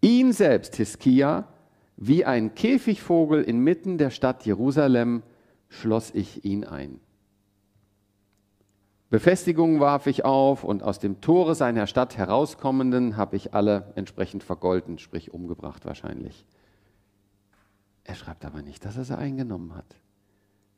Ihn 0.00 0.32
selbst, 0.32 0.76
Hiskia, 0.76 1.48
wie 1.96 2.24
ein 2.24 2.54
Käfigvogel 2.54 3.42
inmitten 3.42 3.98
der 3.98 4.10
Stadt 4.10 4.46
Jerusalem, 4.46 5.22
schloss 5.68 6.10
ich 6.14 6.44
ihn 6.44 6.64
ein. 6.64 7.00
Befestigungen 9.10 9.80
warf 9.80 10.06
ich 10.06 10.24
auf 10.24 10.62
und 10.62 10.84
aus 10.84 11.00
dem 11.00 11.20
Tore 11.20 11.56
seiner 11.56 11.88
Stadt 11.88 12.16
herauskommenden 12.16 13.16
habe 13.16 13.34
ich 13.34 13.54
alle 13.54 13.92
entsprechend 13.96 14.44
vergolten, 14.44 14.98
sprich 14.98 15.34
umgebracht 15.34 15.84
wahrscheinlich. 15.84 16.46
Er 18.04 18.14
schreibt 18.14 18.44
aber 18.44 18.62
nicht, 18.62 18.84
dass 18.84 18.96
er 18.96 19.04
sie 19.04 19.18
eingenommen 19.18 19.74
hat. 19.74 19.96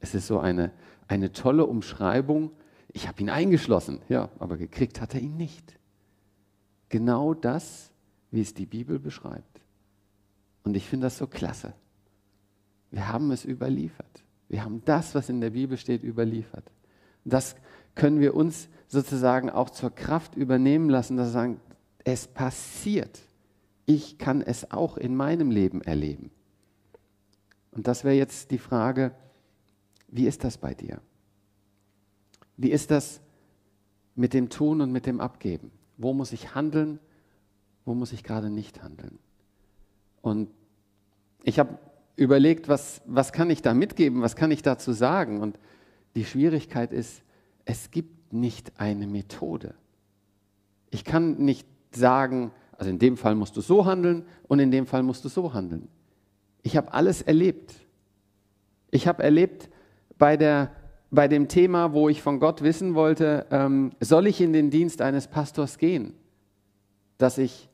Es 0.00 0.14
ist 0.14 0.26
so 0.26 0.38
eine, 0.38 0.72
eine 1.08 1.32
tolle 1.32 1.66
Umschreibung. 1.66 2.52
Ich 2.88 3.06
habe 3.06 3.20
ihn 3.20 3.28
eingeschlossen, 3.28 4.00
ja, 4.08 4.30
aber 4.38 4.56
gekriegt 4.56 5.02
hat 5.02 5.14
er 5.14 5.20
ihn 5.20 5.36
nicht. 5.36 5.78
Genau 6.88 7.34
das, 7.34 7.92
wie 8.30 8.40
es 8.40 8.54
die 8.54 8.66
Bibel 8.66 8.98
beschreibt. 8.98 9.60
Und 10.64 10.74
ich 10.74 10.88
finde 10.88 11.06
das 11.06 11.18
so 11.18 11.26
klasse. 11.26 11.74
Wir 12.90 13.08
haben 13.08 13.30
es 13.30 13.44
überliefert. 13.44 14.24
Wir 14.48 14.64
haben 14.64 14.82
das, 14.86 15.14
was 15.14 15.28
in 15.28 15.42
der 15.42 15.50
Bibel 15.50 15.76
steht, 15.76 16.02
überliefert. 16.02 16.64
Das 17.24 17.56
können 17.94 18.20
wir 18.20 18.35
uns 18.35 18.68
sozusagen 18.88 19.50
auch 19.50 19.70
zur 19.70 19.90
Kraft 19.90 20.35
übernehmen 20.35 20.88
lassen, 20.88 21.16
dass 21.16 21.28
wir 21.28 21.33
sagen, 21.33 21.61
es 22.05 22.26
passiert. 22.26 23.20
Ich 23.87 24.18
kann 24.18 24.42
es 24.42 24.70
auch 24.70 24.96
in 24.96 25.16
meinem 25.16 25.50
Leben 25.50 25.83
erleben. 25.83 26.31
Und 27.72 27.87
das 27.87 28.05
wäre 28.05 28.14
jetzt 28.14 28.50
die 28.50 28.59
Frage, 28.59 29.12
wie 30.09 30.26
ist 30.26 30.44
das 30.44 30.59
bei 30.59 30.74
dir? 30.74 31.00
Wie 32.57 32.70
ist 32.70 32.90
das 32.90 33.20
mit 34.14 34.35
dem 34.35 34.50
Tun 34.50 34.81
und 34.81 34.92
mit 34.92 35.07
dem 35.07 35.20
Abgeben? 35.20 35.70
Wo 35.96 36.12
muss 36.12 36.33
ich 36.33 36.55
handeln? 36.55 36.98
Wo 37.85 37.94
muss 37.94 38.12
ich 38.12 38.22
gerade 38.22 38.50
nicht 38.50 38.83
handeln? 38.83 39.18
Und 40.20 40.50
ich 41.42 41.59
habe 41.59 41.78
überlegt, 42.16 42.68
was, 42.68 43.00
was 43.07 43.33
kann 43.33 43.50
ich 43.50 43.62
da 43.62 43.74
mitgeben? 43.74 44.20
Was 44.20 44.37
kann 44.37 44.50
ich 44.50 44.62
dazu 44.62 44.92
sagen? 44.92 45.40
Und 45.40 45.59
die 46.14 46.24
Schwierigkeit 46.24 46.92
ist, 46.92 47.22
es 47.64 47.90
gibt 47.90 48.33
nicht 48.33 48.72
eine 48.79 49.07
Methode. 49.07 49.75
Ich 50.90 51.05
kann 51.05 51.38
nicht 51.38 51.66
sagen, 51.92 52.53
also 52.77 52.90
in 52.90 52.98
dem 52.98 53.16
Fall 53.16 53.35
musst 53.35 53.57
du 53.57 53.61
so 53.61 53.87
handeln 53.87 54.25
und 54.48 54.59
in 54.59 54.70
dem 54.70 54.87
Fall 54.87 55.03
musst 55.03 55.25
du 55.25 55.29
so 55.29 55.55
handeln. 55.55 55.88
Ich 56.62 56.77
habe 56.77 56.92
alles 56.92 57.22
erlebt. 57.22 57.75
Ich 58.90 59.07
habe 59.09 59.22
erlebt 59.22 59.68
bei, 60.18 60.37
der, 60.37 60.72
bei 61.11 61.29
dem 61.29 61.48
Thema, 61.48 61.92
wo 61.92 62.09
ich 62.09 62.22
von 62.22 62.40
Gott 62.40 62.62
wissen 62.62 62.94
wollte, 62.94 63.46
ähm, 63.51 63.92
soll 64.01 64.27
ich 64.27 64.40
in 64.40 64.53
den 64.53 64.70
Dienst 64.70 65.01
eines 65.01 65.29
Pastors 65.29 65.79
gehen, 65.79 66.14
dass 67.18 67.38
ich 67.38 67.68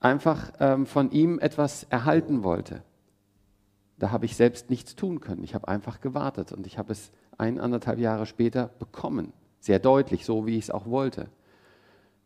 einfach 0.00 0.52
ähm, 0.60 0.86
von 0.86 1.10
ihm 1.10 1.38
etwas 1.38 1.84
erhalten 1.84 2.42
wollte. 2.42 2.82
Da 3.98 4.10
habe 4.10 4.24
ich 4.24 4.36
selbst 4.36 4.70
nichts 4.70 4.96
tun 4.96 5.20
können. 5.20 5.44
Ich 5.44 5.54
habe 5.54 5.68
einfach 5.68 6.00
gewartet 6.00 6.52
und 6.52 6.66
ich 6.66 6.78
habe 6.78 6.92
es 6.92 7.12
ein, 7.40 7.58
anderthalb 7.58 7.98
Jahre 7.98 8.26
später 8.26 8.70
bekommen. 8.78 9.32
Sehr 9.58 9.78
deutlich, 9.78 10.24
so 10.24 10.46
wie 10.46 10.56
ich 10.56 10.64
es 10.64 10.70
auch 10.70 10.86
wollte. 10.86 11.28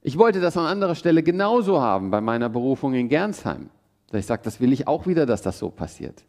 Ich 0.03 0.19
wollte 0.19 0.41
das 0.41 0.57
an 0.57 0.67
anderer 0.67 0.95
Stelle 0.95 1.23
genauso 1.23 1.81
haben 1.81 2.11
bei 2.11 2.21
meiner 2.21 2.49
Berufung 2.49 2.93
in 2.95 3.09
Gernsheim. 3.09 3.71
Da 4.11 4.19
ich 4.19 4.27
sage, 4.27 4.43
das 4.45 4.61
will 4.61 4.73
ich 4.73 4.87
auch 4.87 5.07
wieder, 5.07 5.25
dass 5.25 5.41
das 5.41 5.59
so 5.59 5.71
passiert. 5.71 6.25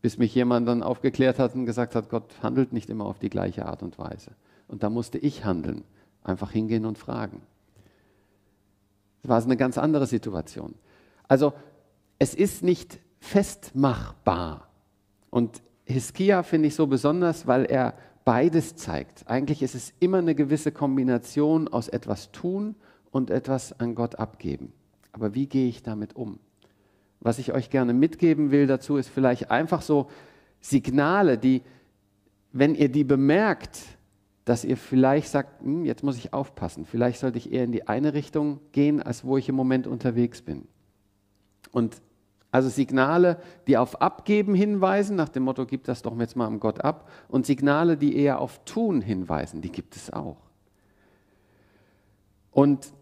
Bis 0.00 0.16
mich 0.16 0.34
jemand 0.34 0.66
dann 0.66 0.82
aufgeklärt 0.82 1.38
hat 1.38 1.54
und 1.54 1.66
gesagt 1.66 1.94
hat, 1.94 2.08
Gott 2.08 2.32
handelt 2.42 2.72
nicht 2.72 2.88
immer 2.88 3.04
auf 3.04 3.18
die 3.18 3.28
gleiche 3.28 3.66
Art 3.66 3.82
und 3.82 3.98
Weise. 3.98 4.30
Und 4.68 4.82
da 4.82 4.88
musste 4.88 5.18
ich 5.18 5.44
handeln, 5.44 5.84
einfach 6.24 6.50
hingehen 6.50 6.86
und 6.86 6.96
fragen. 6.96 7.42
Das 9.22 9.28
war 9.28 9.42
eine 9.42 9.56
ganz 9.56 9.76
andere 9.76 10.06
Situation. 10.06 10.74
Also 11.28 11.52
es 12.18 12.34
ist 12.34 12.62
nicht 12.62 12.98
festmachbar. 13.18 14.68
Und 15.28 15.60
Hiskia 15.84 16.42
finde 16.42 16.68
ich 16.68 16.74
so 16.74 16.86
besonders, 16.86 17.46
weil 17.46 17.66
er 17.66 17.94
beides 18.24 18.76
zeigt. 18.76 19.28
Eigentlich 19.28 19.62
ist 19.62 19.74
es 19.74 19.92
immer 20.00 20.18
eine 20.18 20.34
gewisse 20.34 20.72
Kombination 20.72 21.68
aus 21.68 21.88
etwas 21.88 22.32
tun 22.32 22.74
und 23.10 23.30
etwas 23.30 23.78
an 23.80 23.94
Gott 23.94 24.16
abgeben. 24.16 24.72
Aber 25.12 25.34
wie 25.34 25.46
gehe 25.46 25.68
ich 25.68 25.82
damit 25.82 26.14
um? 26.16 26.38
Was 27.20 27.38
ich 27.38 27.52
euch 27.52 27.70
gerne 27.70 27.92
mitgeben 27.92 28.50
will 28.50 28.66
dazu, 28.66 28.96
ist 28.96 29.08
vielleicht 29.08 29.50
einfach 29.50 29.82
so 29.82 30.08
Signale, 30.60 31.38
die, 31.38 31.62
wenn 32.52 32.74
ihr 32.74 32.88
die 32.88 33.04
bemerkt, 33.04 33.80
dass 34.44 34.64
ihr 34.64 34.76
vielleicht 34.76 35.28
sagt, 35.28 35.62
hm, 35.62 35.84
jetzt 35.84 36.02
muss 36.02 36.16
ich 36.16 36.32
aufpassen, 36.32 36.84
vielleicht 36.84 37.20
sollte 37.20 37.38
ich 37.38 37.52
eher 37.52 37.64
in 37.64 37.72
die 37.72 37.88
eine 37.88 38.14
Richtung 38.14 38.60
gehen, 38.72 39.02
als 39.02 39.24
wo 39.24 39.36
ich 39.36 39.48
im 39.48 39.54
Moment 39.54 39.86
unterwegs 39.86 40.42
bin. 40.42 40.66
Und 41.72 42.00
also 42.52 42.68
Signale, 42.68 43.40
die 43.66 43.76
auf 43.76 44.00
Abgeben 44.00 44.54
hinweisen, 44.54 45.16
nach 45.16 45.28
dem 45.28 45.44
Motto, 45.44 45.66
gib 45.66 45.84
das 45.84 46.02
doch 46.02 46.18
jetzt 46.18 46.36
mal 46.36 46.46
am 46.46 46.58
Gott 46.58 46.80
ab. 46.80 47.08
Und 47.28 47.46
Signale, 47.46 47.96
die 47.96 48.16
eher 48.16 48.40
auf 48.40 48.64
Tun 48.64 49.00
hinweisen, 49.00 49.60
die 49.60 49.70
gibt 49.70 49.94
es 49.94 50.12
auch. 50.12 50.38
Und 52.50 52.92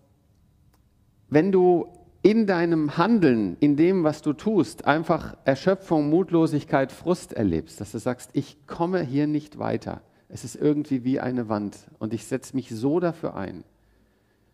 wenn 1.31 1.51
du 1.51 1.89
in 2.23 2.47
deinem 2.47 2.99
Handeln, 2.99 3.57
in 3.61 3.77
dem, 3.77 4.05
was 4.05 4.21
du 4.21 4.35
tust, 4.35 4.85
einfach 4.85 5.37
Erschöpfung, 5.45 6.11
Mutlosigkeit, 6.11 6.93
Frust 6.93 7.33
erlebst, 7.33 7.81
dass 7.81 7.93
du 7.93 7.99
sagst, 7.99 8.31
ich 8.35 8.67
komme 8.67 9.01
hier 9.01 9.27
nicht 9.27 9.59
weiter. 9.59 10.03
Es 10.29 10.45
ist 10.45 10.57
irgendwie 10.57 11.05
wie 11.05 11.21
eine 11.21 11.49
Wand 11.49 11.79
und 11.99 12.13
ich 12.13 12.27
setze 12.27 12.55
mich 12.55 12.69
so 12.69 13.01
dafür 13.01 13.35
ein. 13.35 13.65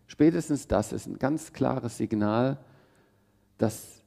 Spätestens 0.06 0.68
das 0.68 0.92
ist 0.92 1.06
ein 1.06 1.18
ganz 1.18 1.52
klares 1.52 1.96
Signal, 1.96 2.58
dass 3.58 4.03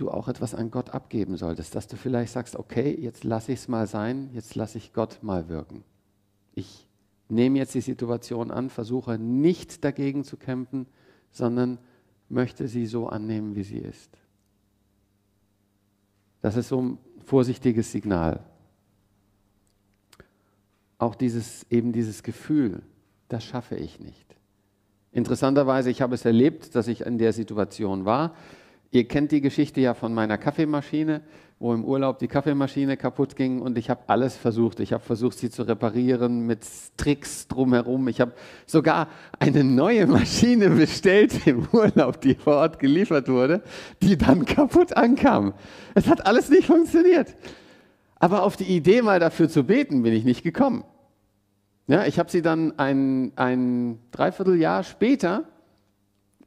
du 0.00 0.10
auch 0.10 0.28
etwas 0.28 0.54
an 0.54 0.70
Gott 0.70 0.90
abgeben 0.90 1.36
solltest, 1.36 1.74
dass 1.74 1.86
du 1.86 1.96
vielleicht 1.96 2.32
sagst, 2.32 2.56
okay, 2.56 2.96
jetzt 2.98 3.24
lasse 3.24 3.52
ich 3.52 3.60
es 3.60 3.68
mal 3.68 3.86
sein, 3.86 4.30
jetzt 4.32 4.54
lasse 4.54 4.78
ich 4.78 4.92
Gott 4.92 5.22
mal 5.22 5.48
wirken. 5.48 5.84
Ich 6.54 6.88
nehme 7.28 7.58
jetzt 7.58 7.74
die 7.74 7.80
Situation 7.80 8.50
an, 8.50 8.70
versuche 8.70 9.18
nicht 9.18 9.84
dagegen 9.84 10.24
zu 10.24 10.36
kämpfen, 10.36 10.86
sondern 11.30 11.78
möchte 12.28 12.68
sie 12.68 12.86
so 12.86 13.08
annehmen, 13.08 13.54
wie 13.54 13.62
sie 13.62 13.78
ist. 13.78 14.10
Das 16.42 16.56
ist 16.56 16.68
so 16.68 16.80
ein 16.80 16.98
vorsichtiges 17.24 17.92
Signal. 17.92 18.44
Auch 20.98 21.14
dieses, 21.14 21.64
eben 21.70 21.92
dieses 21.92 22.22
Gefühl, 22.22 22.82
das 23.28 23.44
schaffe 23.44 23.76
ich 23.76 24.00
nicht. 24.00 24.36
Interessanterweise, 25.12 25.90
ich 25.90 26.02
habe 26.02 26.14
es 26.14 26.24
erlebt, 26.24 26.74
dass 26.74 26.88
ich 26.88 27.02
in 27.02 27.18
der 27.18 27.32
Situation 27.32 28.04
war. 28.04 28.34
Ihr 28.92 29.06
kennt 29.06 29.30
die 29.30 29.40
Geschichte 29.40 29.80
ja 29.80 29.94
von 29.94 30.12
meiner 30.12 30.36
Kaffeemaschine, 30.36 31.20
wo 31.60 31.72
im 31.72 31.84
Urlaub 31.84 32.18
die 32.18 32.26
Kaffeemaschine 32.26 32.96
kaputt 32.96 33.36
ging 33.36 33.60
und 33.60 33.78
ich 33.78 33.88
habe 33.88 34.00
alles 34.08 34.36
versucht. 34.36 34.80
Ich 34.80 34.92
habe 34.92 35.04
versucht, 35.04 35.38
sie 35.38 35.48
zu 35.48 35.62
reparieren 35.62 36.44
mit 36.44 36.66
Tricks 36.96 37.46
drumherum. 37.46 38.08
Ich 38.08 38.20
habe 38.20 38.32
sogar 38.66 39.08
eine 39.38 39.62
neue 39.62 40.08
Maschine 40.08 40.70
bestellt 40.70 41.46
im 41.46 41.68
Urlaub, 41.70 42.20
die 42.20 42.34
vor 42.34 42.56
Ort 42.56 42.80
geliefert 42.80 43.28
wurde, 43.28 43.62
die 44.02 44.18
dann 44.18 44.44
kaputt 44.44 44.96
ankam. 44.96 45.54
Es 45.94 46.08
hat 46.08 46.26
alles 46.26 46.50
nicht 46.50 46.66
funktioniert. 46.66 47.36
Aber 48.18 48.42
auf 48.42 48.56
die 48.56 48.64
Idee, 48.64 49.02
mal 49.02 49.20
dafür 49.20 49.48
zu 49.48 49.62
beten, 49.62 50.02
bin 50.02 50.12
ich 50.12 50.24
nicht 50.24 50.42
gekommen. 50.42 50.84
Ja, 51.86 52.06
ich 52.06 52.18
habe 52.18 52.30
sie 52.30 52.42
dann 52.42 52.78
ein, 52.78 53.32
ein 53.36 54.00
Dreivierteljahr 54.10 54.82
später 54.82 55.44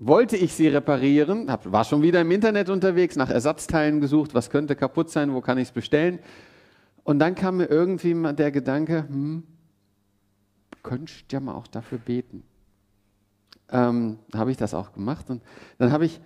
wollte 0.06 0.38
ich 0.38 0.54
sie 0.54 0.68
reparieren, 0.68 1.50
hab, 1.52 1.72
war 1.72 1.84
schon 1.84 2.02
wieder 2.02 2.22
im 2.22 2.32
Internet 2.32 2.70
unterwegs, 2.70 3.16
nach 3.16 3.30
Ersatzteilen 3.30 4.02
gesucht, 4.02 4.34
was 4.34 4.50
könnte 4.50 4.76
kaputt 4.76 5.10
sein, 5.10 5.34
wo 5.34 5.42
kann 5.42 5.58
ich 5.58 5.70
es 5.70 5.72
bestellen. 5.72 6.20
Und 7.04 7.20
dann 7.20 7.36
kam 7.36 7.58
mir 7.58 7.66
irgendwie 7.66 8.14
mal 8.14 8.34
der 8.34 8.52
Gedanke, 8.52 9.08
hm, 9.08 9.44
könntest 10.84 11.32
ja 11.32 11.40
mal 11.40 11.54
auch 11.56 11.68
dafür 11.68 11.98
beten. 11.98 12.44
Ähm, 13.72 14.20
habe 14.34 14.52
ich 14.52 14.58
das 14.58 14.74
auch 14.74 14.94
gemacht 14.94 15.30
und 15.30 15.42
dann 15.78 15.92
habe 15.92 16.06
ich 16.06 16.20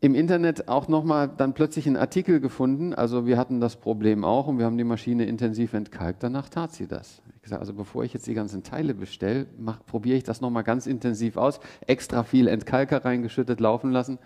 im 0.00 0.14
Internet 0.14 0.68
auch 0.68 0.86
nochmal 0.86 1.28
dann 1.28 1.54
plötzlich 1.54 1.86
einen 1.86 1.96
Artikel 1.96 2.40
gefunden. 2.40 2.94
Also 2.94 3.26
wir 3.26 3.36
hatten 3.36 3.60
das 3.60 3.76
Problem 3.76 4.24
auch 4.24 4.46
und 4.46 4.58
wir 4.58 4.64
haben 4.64 4.78
die 4.78 4.84
Maschine 4.84 5.24
intensiv 5.26 5.74
entkalkt. 5.74 6.22
Danach 6.22 6.48
tat 6.48 6.72
sie 6.72 6.86
das. 6.86 7.20
Ich 7.34 7.42
gesagt, 7.42 7.60
also 7.60 7.74
bevor 7.74 8.04
ich 8.04 8.12
jetzt 8.12 8.26
die 8.28 8.34
ganzen 8.34 8.62
Teile 8.62 8.94
bestelle, 8.94 9.46
probiere 9.86 10.16
ich 10.16 10.24
das 10.24 10.40
nochmal 10.40 10.62
ganz 10.62 10.86
intensiv 10.86 11.36
aus. 11.36 11.58
Extra 11.86 12.22
viel 12.22 12.46
Entkalker 12.46 13.04
reingeschüttet, 13.04 13.58
laufen 13.58 13.90
lassen. 13.90 14.18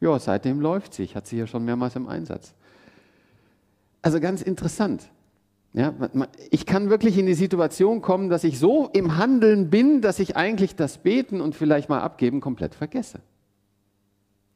Ja, 0.00 0.18
seitdem 0.18 0.60
läuft 0.60 0.92
sie. 0.92 1.04
Ich 1.04 1.16
hatte 1.16 1.28
sie 1.28 1.38
ja 1.38 1.46
schon 1.46 1.64
mehrmals 1.64 1.96
im 1.96 2.06
Einsatz. 2.06 2.54
Also 4.02 4.20
ganz 4.20 4.42
interessant. 4.42 5.08
Ja, 5.72 5.94
ich 6.50 6.66
kann 6.66 6.90
wirklich 6.90 7.16
in 7.18 7.26
die 7.26 7.34
Situation 7.34 8.02
kommen, 8.02 8.28
dass 8.28 8.44
ich 8.44 8.58
so 8.58 8.90
im 8.92 9.16
Handeln 9.16 9.70
bin, 9.70 10.02
dass 10.02 10.18
ich 10.20 10.36
eigentlich 10.36 10.76
das 10.76 10.98
Beten 10.98 11.40
und 11.40 11.54
vielleicht 11.54 11.88
mal 11.88 12.00
abgeben 12.00 12.40
komplett 12.40 12.74
vergesse. 12.74 13.20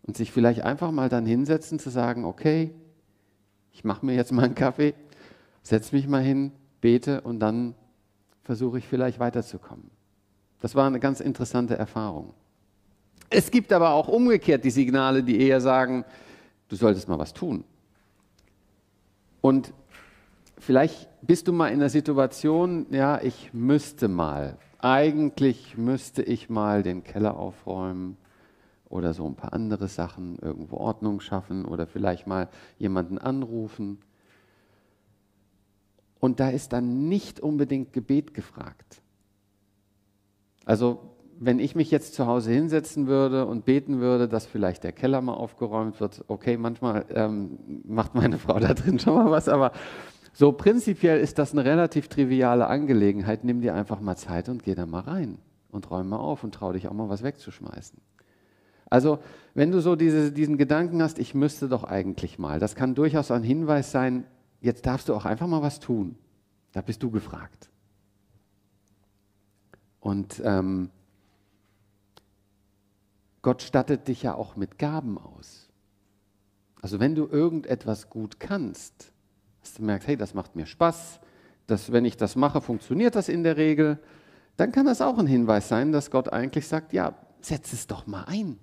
Und 0.09 0.17
sich 0.17 0.33
vielleicht 0.33 0.63
einfach 0.63 0.91
mal 0.91 1.11
dann 1.11 1.27
hinsetzen, 1.27 1.79
zu 1.79 1.91
sagen, 1.91 2.25
okay, 2.25 2.71
ich 3.73 3.85
mache 3.85 4.07
mir 4.07 4.15
jetzt 4.15 4.33
mal 4.33 4.47
einen 4.47 4.55
Kaffee, 4.55 4.95
setze 5.63 5.95
mich 5.95 6.09
mal 6.09 6.23
hin, 6.23 6.51
bete 6.81 7.21
und 7.21 7.41
dann 7.41 7.75
versuche 8.43 8.79
ich 8.79 8.89
vielleicht 8.89 9.21
weiterzukommen. 9.21 9.91
Das 10.63 10.75
war 10.75 10.87
eine 10.87 10.99
ganz 10.99 11.21
interessante 11.21 11.77
Erfahrung. 11.77 12.33
Es 13.29 13.51
gibt 13.51 13.71
aber 13.71 13.91
auch 13.91 14.09
umgekehrt 14.09 14.65
die 14.65 14.71
Signale, 14.71 15.23
die 15.23 15.43
eher 15.43 15.61
sagen, 15.61 16.07
du 16.69 16.77
solltest 16.77 17.07
mal 17.07 17.19
was 17.19 17.35
tun. 17.35 17.65
Und 19.43 19.75
vielleicht 20.57 21.07
bist 21.21 21.49
du 21.49 21.53
mal 21.53 21.69
in 21.69 21.81
der 21.81 21.91
Situation, 21.91 22.87
ja, 22.93 23.21
ich 23.21 23.53
müsste 23.53 24.09
mal, 24.09 24.57
eigentlich 24.79 25.77
müsste 25.77 26.23
ich 26.23 26.49
mal 26.49 26.83
den 26.83 27.05
Keller 27.05 27.37
aufräumen 27.37 28.17
oder 28.89 29.15
so 29.15 29.27
ein 29.27 29.35
paar 29.35 29.53
andere 29.53 29.89
Sachen, 29.89 30.39
irgendwo 30.39 30.77
Ordnung 30.77 31.21
schaffen 31.21 31.65
oder 31.65 31.87
vielleicht 31.87 32.27
mal 32.27 32.49
jemanden 32.79 33.19
anrufen. 33.19 33.99
Und 36.21 36.41
da 36.41 36.49
ist 36.49 36.73
dann 36.73 37.09
nicht 37.09 37.41
unbedingt 37.41 37.93
Gebet 37.93 38.35
gefragt. 38.35 39.03
Also 40.65 41.01
wenn 41.41 41.61
ich 41.61 41.75
mich 41.75 41.91
jetzt 41.91 42.15
zu 42.15 42.27
Hause 42.27 42.51
hinsetzen 42.53 43.07
würde 43.07 43.47
und 43.47 43.65
beten 43.65 44.01
würde, 44.01 44.29
dass 44.29 44.47
vielleicht 44.47 44.85
der 44.85 44.93
Keller 44.93 45.21
mal 45.21 45.35
aufgeräumt 45.35 46.01
wird, 46.01 46.25
okay, 46.27 46.57
manchmal 46.57 47.05
ähm, 47.11 47.59
macht 47.85 48.15
meine 48.15 48.39
Frau 48.39 48.59
da 48.59 48.75
drin 48.75 48.99
schon 48.99 49.15
mal 49.15 49.31
was, 49.31 49.49
aber 49.49 49.73
so 50.33 50.53
prinzipiell 50.53 51.21
ist 51.21 51.39
das 51.39 51.53
eine 51.53 51.65
relativ 51.65 52.09
triviale 52.09 52.67
Angelegenheit. 52.67 53.45
Nimm 53.45 53.61
dir 53.61 53.75
einfach 53.75 54.01
mal 54.01 54.17
Zeit 54.17 54.49
und 54.49 54.63
geh 54.63 54.75
da 54.75 54.87
mal 54.87 55.01
rein 55.01 55.39
und 55.71 55.91
räum 55.91 56.09
mal 56.09 56.19
auf 56.19 56.45
und 56.45 56.55
trau 56.55 56.73
dich 56.73 56.89
auch 56.89 56.93
mal 56.93 57.09
was 57.09 57.23
wegzuschmeißen. 57.23 58.01
Also 58.91 59.19
wenn 59.55 59.71
du 59.71 59.81
so 59.81 59.97
diese, 59.97 60.33
diesen 60.33 60.57
Gedanken 60.57 61.03
hast, 61.03 61.19
ich 61.19 61.35
müsste 61.35 61.69
doch 61.69 61.85
eigentlich 61.85 62.39
mal, 62.39 62.59
das 62.59 62.75
kann 62.75 62.95
durchaus 62.95 63.31
ein 63.31 63.43
Hinweis 63.43 63.91
sein, 63.91 64.25
jetzt 64.61 64.87
darfst 64.87 65.09
du 65.09 65.15
auch 65.15 65.25
einfach 65.25 65.47
mal 65.47 65.63
was 65.63 65.81
tun. 65.81 66.17
Da 66.73 66.81
bist 66.81 67.03
du 67.03 67.11
gefragt. 67.11 67.69
Und 70.01 70.41
ähm, 70.45 70.91
Gott 73.43 73.63
stattet 73.63 74.09
dich 74.09 74.23
ja 74.23 74.35
auch 74.35 74.57
mit 74.57 74.79
Gaben 74.79 75.19
aus. 75.19 75.69
Also 76.81 77.01
wenn 77.01 77.15
du 77.15 77.27
irgendetwas 77.27 78.09
gut 78.09 78.39
kannst, 78.39 79.13
dass 79.61 79.75
du 79.75 79.83
merkst, 79.83 80.09
hey, 80.09 80.17
das 80.17 80.35
macht 80.35 80.55
mir 80.55 80.67
Spaß, 80.67 81.21
dass 81.67 81.93
wenn 81.93 82.05
ich 82.05 82.17
das 82.17 82.37
mache, 82.37 82.61
funktioniert 82.61 83.17
das 83.17 83.29
in 83.29 83.43
der 83.43 83.57
Regel, 83.57 83.99
dann 84.57 84.73
kann 84.73 84.87
das 84.87 85.03
auch 85.03 85.19
ein 85.19 85.27
Hinweis 85.27 85.69
sein, 85.69 85.93
dass 85.93 86.11
Gott 86.11 86.33
eigentlich 86.33 86.67
sagt, 86.69 86.93
ja, 86.93 87.15
setz 87.41 87.73
es 87.73 87.87
doch 87.87 88.07
mal 88.07 88.25
ein 88.25 88.59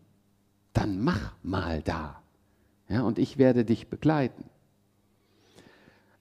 dann 0.77 1.01
mach 1.01 1.33
mal 1.43 1.81
da. 1.81 2.21
Ja, 2.87 3.01
und 3.01 3.17
ich 3.17 3.37
werde 3.37 3.65
dich 3.65 3.89
begleiten. 3.89 4.45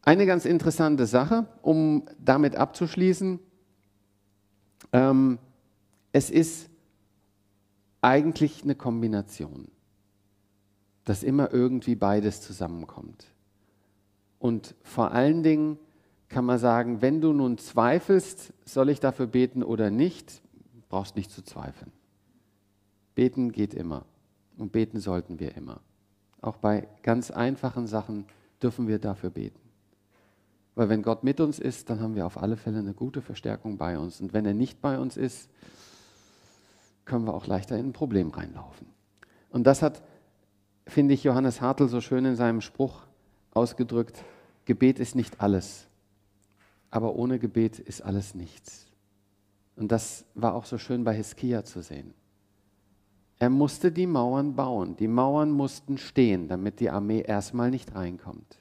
Eine 0.02 0.26
ganz 0.26 0.44
interessante 0.44 1.06
Sache, 1.06 1.46
um 1.62 2.04
damit 2.18 2.56
abzuschließen, 2.56 3.38
ähm, 4.92 5.38
es 6.12 6.30
ist 6.30 6.70
eigentlich 8.00 8.62
eine 8.62 8.74
Kombination, 8.74 9.68
dass 11.04 11.22
immer 11.22 11.52
irgendwie 11.52 11.94
beides 11.94 12.42
zusammenkommt. 12.42 13.26
Und 14.38 14.74
vor 14.82 15.12
allen 15.12 15.42
Dingen 15.42 15.78
kann 16.28 16.44
man 16.44 16.58
sagen, 16.58 17.00
wenn 17.00 17.20
du 17.20 17.32
nun 17.32 17.58
zweifelst, 17.58 18.52
soll 18.64 18.90
ich 18.90 19.00
dafür 19.00 19.26
beten 19.26 19.62
oder 19.62 19.90
nicht, 19.90 20.42
brauchst 20.88 21.16
nicht 21.16 21.30
zu 21.30 21.42
zweifeln. 21.42 21.92
Beten 23.14 23.52
geht 23.52 23.72
immer. 23.72 24.04
Und 24.56 24.72
beten 24.72 25.00
sollten 25.00 25.40
wir 25.40 25.56
immer. 25.56 25.80
Auch 26.40 26.56
bei 26.56 26.86
ganz 27.02 27.30
einfachen 27.30 27.86
Sachen 27.86 28.26
dürfen 28.62 28.86
wir 28.86 28.98
dafür 28.98 29.30
beten. 29.30 29.60
Weil 30.74 30.88
wenn 30.88 31.02
Gott 31.02 31.24
mit 31.24 31.40
uns 31.40 31.58
ist, 31.58 31.90
dann 31.90 32.00
haben 32.00 32.14
wir 32.14 32.26
auf 32.26 32.40
alle 32.40 32.56
Fälle 32.56 32.78
eine 32.78 32.94
gute 32.94 33.22
Verstärkung 33.22 33.78
bei 33.78 33.98
uns. 33.98 34.20
Und 34.20 34.32
wenn 34.32 34.44
er 34.44 34.54
nicht 34.54 34.80
bei 34.80 34.98
uns 34.98 35.16
ist, 35.16 35.48
können 37.04 37.26
wir 37.26 37.34
auch 37.34 37.46
leichter 37.46 37.78
in 37.78 37.88
ein 37.88 37.92
Problem 37.92 38.30
reinlaufen. 38.30 38.86
Und 39.50 39.64
das 39.64 39.82
hat, 39.82 40.02
finde 40.86 41.14
ich, 41.14 41.22
Johannes 41.22 41.60
Hartl 41.60 41.88
so 41.88 42.00
schön 42.00 42.24
in 42.24 42.36
seinem 42.36 42.60
Spruch 42.60 43.02
ausgedrückt. 43.52 44.24
Gebet 44.64 44.98
ist 44.98 45.14
nicht 45.14 45.40
alles, 45.40 45.86
aber 46.90 47.14
ohne 47.14 47.38
Gebet 47.38 47.78
ist 47.78 48.02
alles 48.02 48.34
nichts. 48.34 48.86
Und 49.76 49.92
das 49.92 50.24
war 50.34 50.54
auch 50.54 50.64
so 50.64 50.78
schön 50.78 51.04
bei 51.04 51.14
Hiskia 51.14 51.64
zu 51.64 51.82
sehen. 51.82 52.14
Er 53.38 53.50
musste 53.50 53.90
die 53.90 54.06
Mauern 54.06 54.54
bauen. 54.54 54.96
Die 54.96 55.08
Mauern 55.08 55.50
mussten 55.50 55.98
stehen, 55.98 56.48
damit 56.48 56.80
die 56.80 56.90
Armee 56.90 57.20
erstmal 57.20 57.70
nicht 57.70 57.94
reinkommt. 57.94 58.58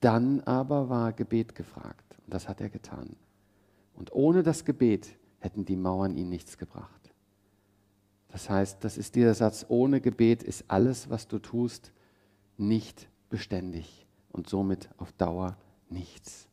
Dann 0.00 0.40
aber 0.40 0.88
war 0.88 1.12
Gebet 1.12 1.54
gefragt. 1.54 2.16
Und 2.24 2.32
das 2.32 2.48
hat 2.48 2.60
er 2.60 2.70
getan. 2.70 3.16
Und 3.94 4.12
ohne 4.12 4.42
das 4.42 4.64
Gebet 4.64 5.16
hätten 5.40 5.64
die 5.64 5.76
Mauern 5.76 6.16
ihn 6.16 6.28
nichts 6.28 6.58
gebracht. 6.58 7.12
Das 8.28 8.48
heißt, 8.48 8.84
das 8.84 8.98
ist 8.98 9.16
dieser 9.16 9.34
Satz, 9.34 9.66
ohne 9.68 10.00
Gebet 10.00 10.42
ist 10.42 10.64
alles, 10.68 11.10
was 11.10 11.26
du 11.26 11.38
tust, 11.38 11.92
nicht 12.56 13.08
beständig 13.30 14.06
und 14.30 14.48
somit 14.48 14.90
auf 14.98 15.12
Dauer 15.12 15.56
nichts. 15.88 16.46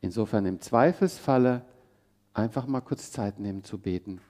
Insofern 0.00 0.46
im 0.46 0.60
Zweifelsfalle 0.60 1.64
einfach 2.32 2.66
mal 2.66 2.80
kurz 2.80 3.10
Zeit 3.10 3.40
nehmen 3.40 3.64
zu 3.64 3.78
beten 3.78 4.20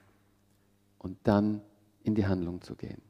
und 0.99 1.17
dann 1.23 1.61
in 2.03 2.15
die 2.15 2.27
Handlung 2.27 2.61
zu 2.61 2.75
gehen. 2.75 3.01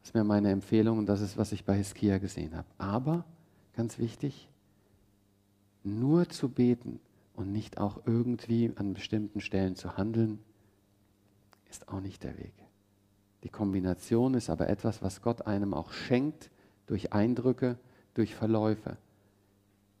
Das 0.00 0.10
ist 0.10 0.14
mir 0.14 0.24
meine 0.24 0.50
Empfehlung 0.50 0.98
und 0.98 1.06
das 1.06 1.20
ist, 1.20 1.36
was 1.36 1.52
ich 1.52 1.64
bei 1.64 1.76
Hiskia 1.76 2.18
gesehen 2.18 2.56
habe. 2.56 2.68
Aber, 2.78 3.24
ganz 3.74 3.98
wichtig, 3.98 4.48
nur 5.84 6.28
zu 6.28 6.48
beten 6.48 7.00
und 7.34 7.52
nicht 7.52 7.78
auch 7.78 8.00
irgendwie 8.06 8.72
an 8.76 8.94
bestimmten 8.94 9.40
Stellen 9.40 9.76
zu 9.76 9.96
handeln, 9.96 10.38
ist 11.68 11.88
auch 11.88 12.00
nicht 12.00 12.24
der 12.24 12.38
Weg. 12.38 12.54
Die 13.44 13.48
Kombination 13.48 14.34
ist 14.34 14.50
aber 14.50 14.68
etwas, 14.68 15.02
was 15.02 15.22
Gott 15.22 15.46
einem 15.46 15.74
auch 15.74 15.92
schenkt 15.92 16.50
durch 16.86 17.12
Eindrücke, 17.12 17.78
durch 18.14 18.34
Verläufe. 18.34 18.96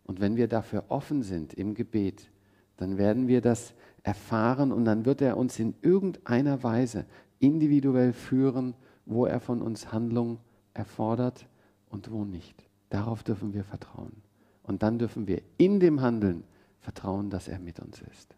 Und 0.04 0.20
wenn 0.20 0.36
wir 0.36 0.48
dafür 0.48 0.86
offen 0.88 1.22
sind 1.22 1.54
im 1.54 1.74
Gebet, 1.74 2.30
dann 2.78 2.96
werden 2.96 3.28
wir 3.28 3.40
das 3.40 3.74
erfahren 4.02 4.72
und 4.72 4.84
dann 4.84 5.04
wird 5.04 5.20
er 5.20 5.36
uns 5.36 5.58
in 5.58 5.74
irgendeiner 5.82 6.62
Weise 6.62 7.04
individuell 7.40 8.12
führen, 8.12 8.74
wo 9.04 9.26
er 9.26 9.40
von 9.40 9.60
uns 9.60 9.92
Handlung 9.92 10.38
erfordert 10.74 11.46
und 11.90 12.10
wo 12.10 12.24
nicht. 12.24 12.64
Darauf 12.88 13.22
dürfen 13.22 13.52
wir 13.52 13.64
vertrauen. 13.64 14.22
Und 14.62 14.82
dann 14.82 14.98
dürfen 14.98 15.26
wir 15.26 15.42
in 15.56 15.80
dem 15.80 16.00
Handeln 16.00 16.44
vertrauen, 16.80 17.30
dass 17.30 17.48
er 17.48 17.58
mit 17.58 17.80
uns 17.80 18.00
ist. 18.00 18.34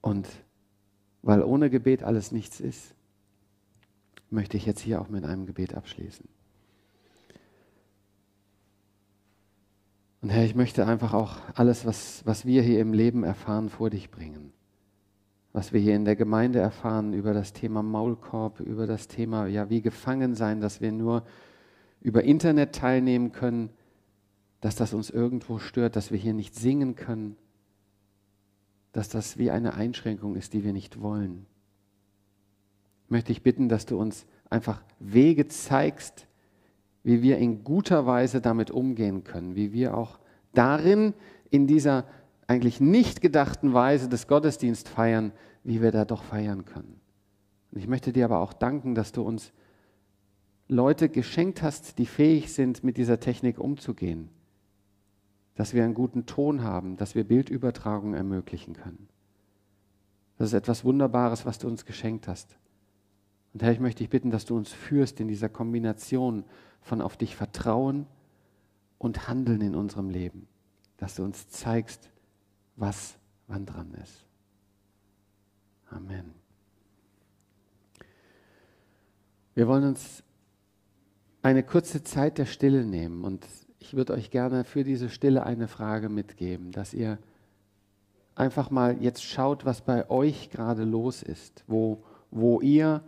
Und 0.00 0.28
weil 1.22 1.42
ohne 1.42 1.70
Gebet 1.70 2.02
alles 2.02 2.32
nichts 2.32 2.60
ist, 2.60 2.94
möchte 4.30 4.56
ich 4.56 4.66
jetzt 4.66 4.80
hier 4.80 5.00
auch 5.00 5.08
mit 5.08 5.24
einem 5.24 5.46
Gebet 5.46 5.74
abschließen. 5.74 6.28
Und 10.22 10.28
Herr, 10.28 10.44
ich 10.44 10.54
möchte 10.54 10.86
einfach 10.86 11.14
auch 11.14 11.36
alles, 11.54 11.86
was, 11.86 12.24
was 12.26 12.44
wir 12.44 12.62
hier 12.62 12.80
im 12.80 12.92
Leben 12.92 13.24
erfahren, 13.24 13.70
vor 13.70 13.88
dich 13.88 14.10
bringen. 14.10 14.52
Was 15.52 15.72
wir 15.72 15.80
hier 15.80 15.96
in 15.96 16.04
der 16.04 16.16
Gemeinde 16.16 16.58
erfahren 16.58 17.14
über 17.14 17.32
das 17.32 17.52
Thema 17.52 17.82
Maulkorb, 17.82 18.60
über 18.60 18.86
das 18.86 19.08
Thema, 19.08 19.46
ja, 19.46 19.70
wie 19.70 19.80
gefangen 19.80 20.34
sein, 20.34 20.60
dass 20.60 20.80
wir 20.80 20.92
nur 20.92 21.24
über 22.02 22.22
Internet 22.22 22.74
teilnehmen 22.74 23.32
können, 23.32 23.70
dass 24.60 24.76
das 24.76 24.92
uns 24.92 25.10
irgendwo 25.10 25.58
stört, 25.58 25.96
dass 25.96 26.10
wir 26.10 26.18
hier 26.18 26.34
nicht 26.34 26.54
singen 26.54 26.94
können, 26.94 27.36
dass 28.92 29.08
das 29.08 29.38
wie 29.38 29.50
eine 29.50 29.74
Einschränkung 29.74 30.36
ist, 30.36 30.52
die 30.52 30.64
wir 30.64 30.72
nicht 30.72 31.00
wollen. 31.00 31.46
Möchte 33.08 33.32
ich 33.32 33.42
bitten, 33.42 33.68
dass 33.68 33.86
du 33.86 33.98
uns 33.98 34.26
einfach 34.50 34.82
Wege 34.98 35.48
zeigst, 35.48 36.26
wie 37.02 37.22
wir 37.22 37.38
in 37.38 37.64
guter 37.64 38.06
Weise 38.06 38.40
damit 38.40 38.70
umgehen 38.70 39.24
können, 39.24 39.56
wie 39.56 39.72
wir 39.72 39.96
auch 39.96 40.18
darin, 40.52 41.14
in 41.50 41.66
dieser 41.66 42.04
eigentlich 42.46 42.80
nicht 42.80 43.20
gedachten 43.20 43.72
Weise 43.72 44.08
des 44.08 44.26
Gottesdienst 44.26 44.88
feiern, 44.88 45.32
wie 45.62 45.80
wir 45.82 45.92
da 45.92 46.04
doch 46.04 46.22
feiern 46.22 46.64
können. 46.64 47.00
Und 47.70 47.78
ich 47.78 47.86
möchte 47.86 48.12
dir 48.12 48.24
aber 48.24 48.40
auch 48.40 48.52
danken, 48.52 48.94
dass 48.94 49.12
du 49.12 49.22
uns 49.22 49.52
Leute 50.66 51.08
geschenkt 51.08 51.62
hast, 51.62 51.98
die 51.98 52.06
fähig 52.06 52.52
sind, 52.52 52.84
mit 52.84 52.96
dieser 52.96 53.20
Technik 53.20 53.58
umzugehen. 53.58 54.28
Dass 55.54 55.74
wir 55.74 55.84
einen 55.84 55.94
guten 55.94 56.26
Ton 56.26 56.62
haben, 56.62 56.96
dass 56.96 57.14
wir 57.14 57.24
Bildübertragung 57.24 58.14
ermöglichen 58.14 58.74
können. 58.74 59.08
Das 60.38 60.48
ist 60.48 60.54
etwas 60.54 60.84
Wunderbares, 60.84 61.44
was 61.44 61.58
du 61.58 61.68
uns 61.68 61.84
geschenkt 61.84 62.26
hast. 62.26 62.56
Und 63.52 63.62
Herr, 63.62 63.72
ich 63.72 63.80
möchte 63.80 63.98
dich 63.98 64.10
bitten, 64.10 64.30
dass 64.30 64.44
du 64.44 64.56
uns 64.56 64.72
führst 64.72 65.20
in 65.20 65.28
dieser 65.28 65.48
Kombination 65.48 66.44
von 66.80 67.00
auf 67.00 67.16
dich 67.16 67.36
vertrauen 67.36 68.06
und 68.98 69.28
handeln 69.28 69.60
in 69.60 69.74
unserem 69.74 70.10
Leben. 70.10 70.46
Dass 70.96 71.16
du 71.16 71.24
uns 71.24 71.48
zeigst, 71.48 72.10
was 72.76 73.18
wann 73.48 73.66
dran 73.66 73.92
ist. 73.94 74.24
Amen. 75.90 76.34
Wir 79.54 79.66
wollen 79.66 79.84
uns 79.84 80.22
eine 81.42 81.62
kurze 81.62 82.04
Zeit 82.04 82.38
der 82.38 82.46
Stille 82.46 82.84
nehmen 82.84 83.24
und 83.24 83.44
ich 83.78 83.94
würde 83.94 84.12
euch 84.12 84.30
gerne 84.30 84.64
für 84.64 84.84
diese 84.84 85.08
Stille 85.08 85.44
eine 85.44 85.66
Frage 85.66 86.08
mitgeben, 86.08 86.70
dass 86.70 86.94
ihr 86.94 87.18
einfach 88.34 88.70
mal 88.70 89.02
jetzt 89.02 89.24
schaut, 89.24 89.64
was 89.64 89.80
bei 89.80 90.08
euch 90.08 90.50
gerade 90.50 90.84
los 90.84 91.22
ist, 91.22 91.64
wo, 91.66 92.04
wo 92.30 92.60
ihr 92.60 93.02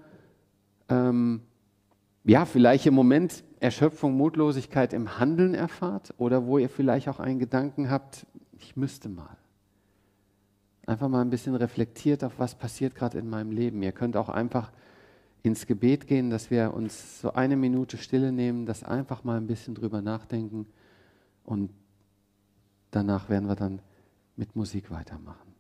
ähm, 0.93 1.41
ja 2.25 2.45
vielleicht 2.45 2.87
im 2.87 2.95
Moment 2.95 3.45
Erschöpfung, 3.61 4.17
Mutlosigkeit 4.17 4.93
im 4.93 5.19
Handeln 5.19 5.55
erfahrt 5.55 6.15
oder 6.19 6.47
wo 6.47 6.59
ihr 6.59 6.69
vielleicht 6.69 7.09
auch 7.09 7.21
einen 7.21 7.39
Gedanken 7.39 7.91
habt, 7.91 8.27
ich 8.59 8.77
müsste 8.77 9.09
mal. 9.09 9.37
Einfach 10.87 11.09
mal 11.09 11.21
ein 11.21 11.31
bisschen 11.31 11.55
reflektiert 11.55 12.25
auf, 12.25 12.39
was 12.39 12.57
passiert 12.57 12.95
gerade 12.95 13.19
in 13.19 13.31
meinem 13.31 13.53
Leben. 13.53 13.83
Ihr 13.83 13.93
könnt 13.93 14.17
auch 14.17 14.29
einfach 14.29 14.73
ins 15.45 15.67
Gebet 15.67 16.07
gehen, 16.07 16.31
dass 16.31 16.51
wir 16.51 16.75
uns 16.75 17.21
so 17.21 17.33
eine 17.33 17.57
Minute 17.57 17.97
Stille 17.97 18.33
nehmen, 18.33 18.67
das 18.67 18.83
einfach 18.83 19.25
mal 19.25 19.37
ein 19.37 19.47
bisschen 19.47 19.75
drüber 19.75 20.03
nachdenken 20.03 20.67
und 21.45 21.71
danach 22.91 23.29
werden 23.29 23.49
wir 23.49 23.57
dann 23.57 23.81
mit 24.37 24.55
Musik 24.57 24.91
weitermachen. 24.91 25.52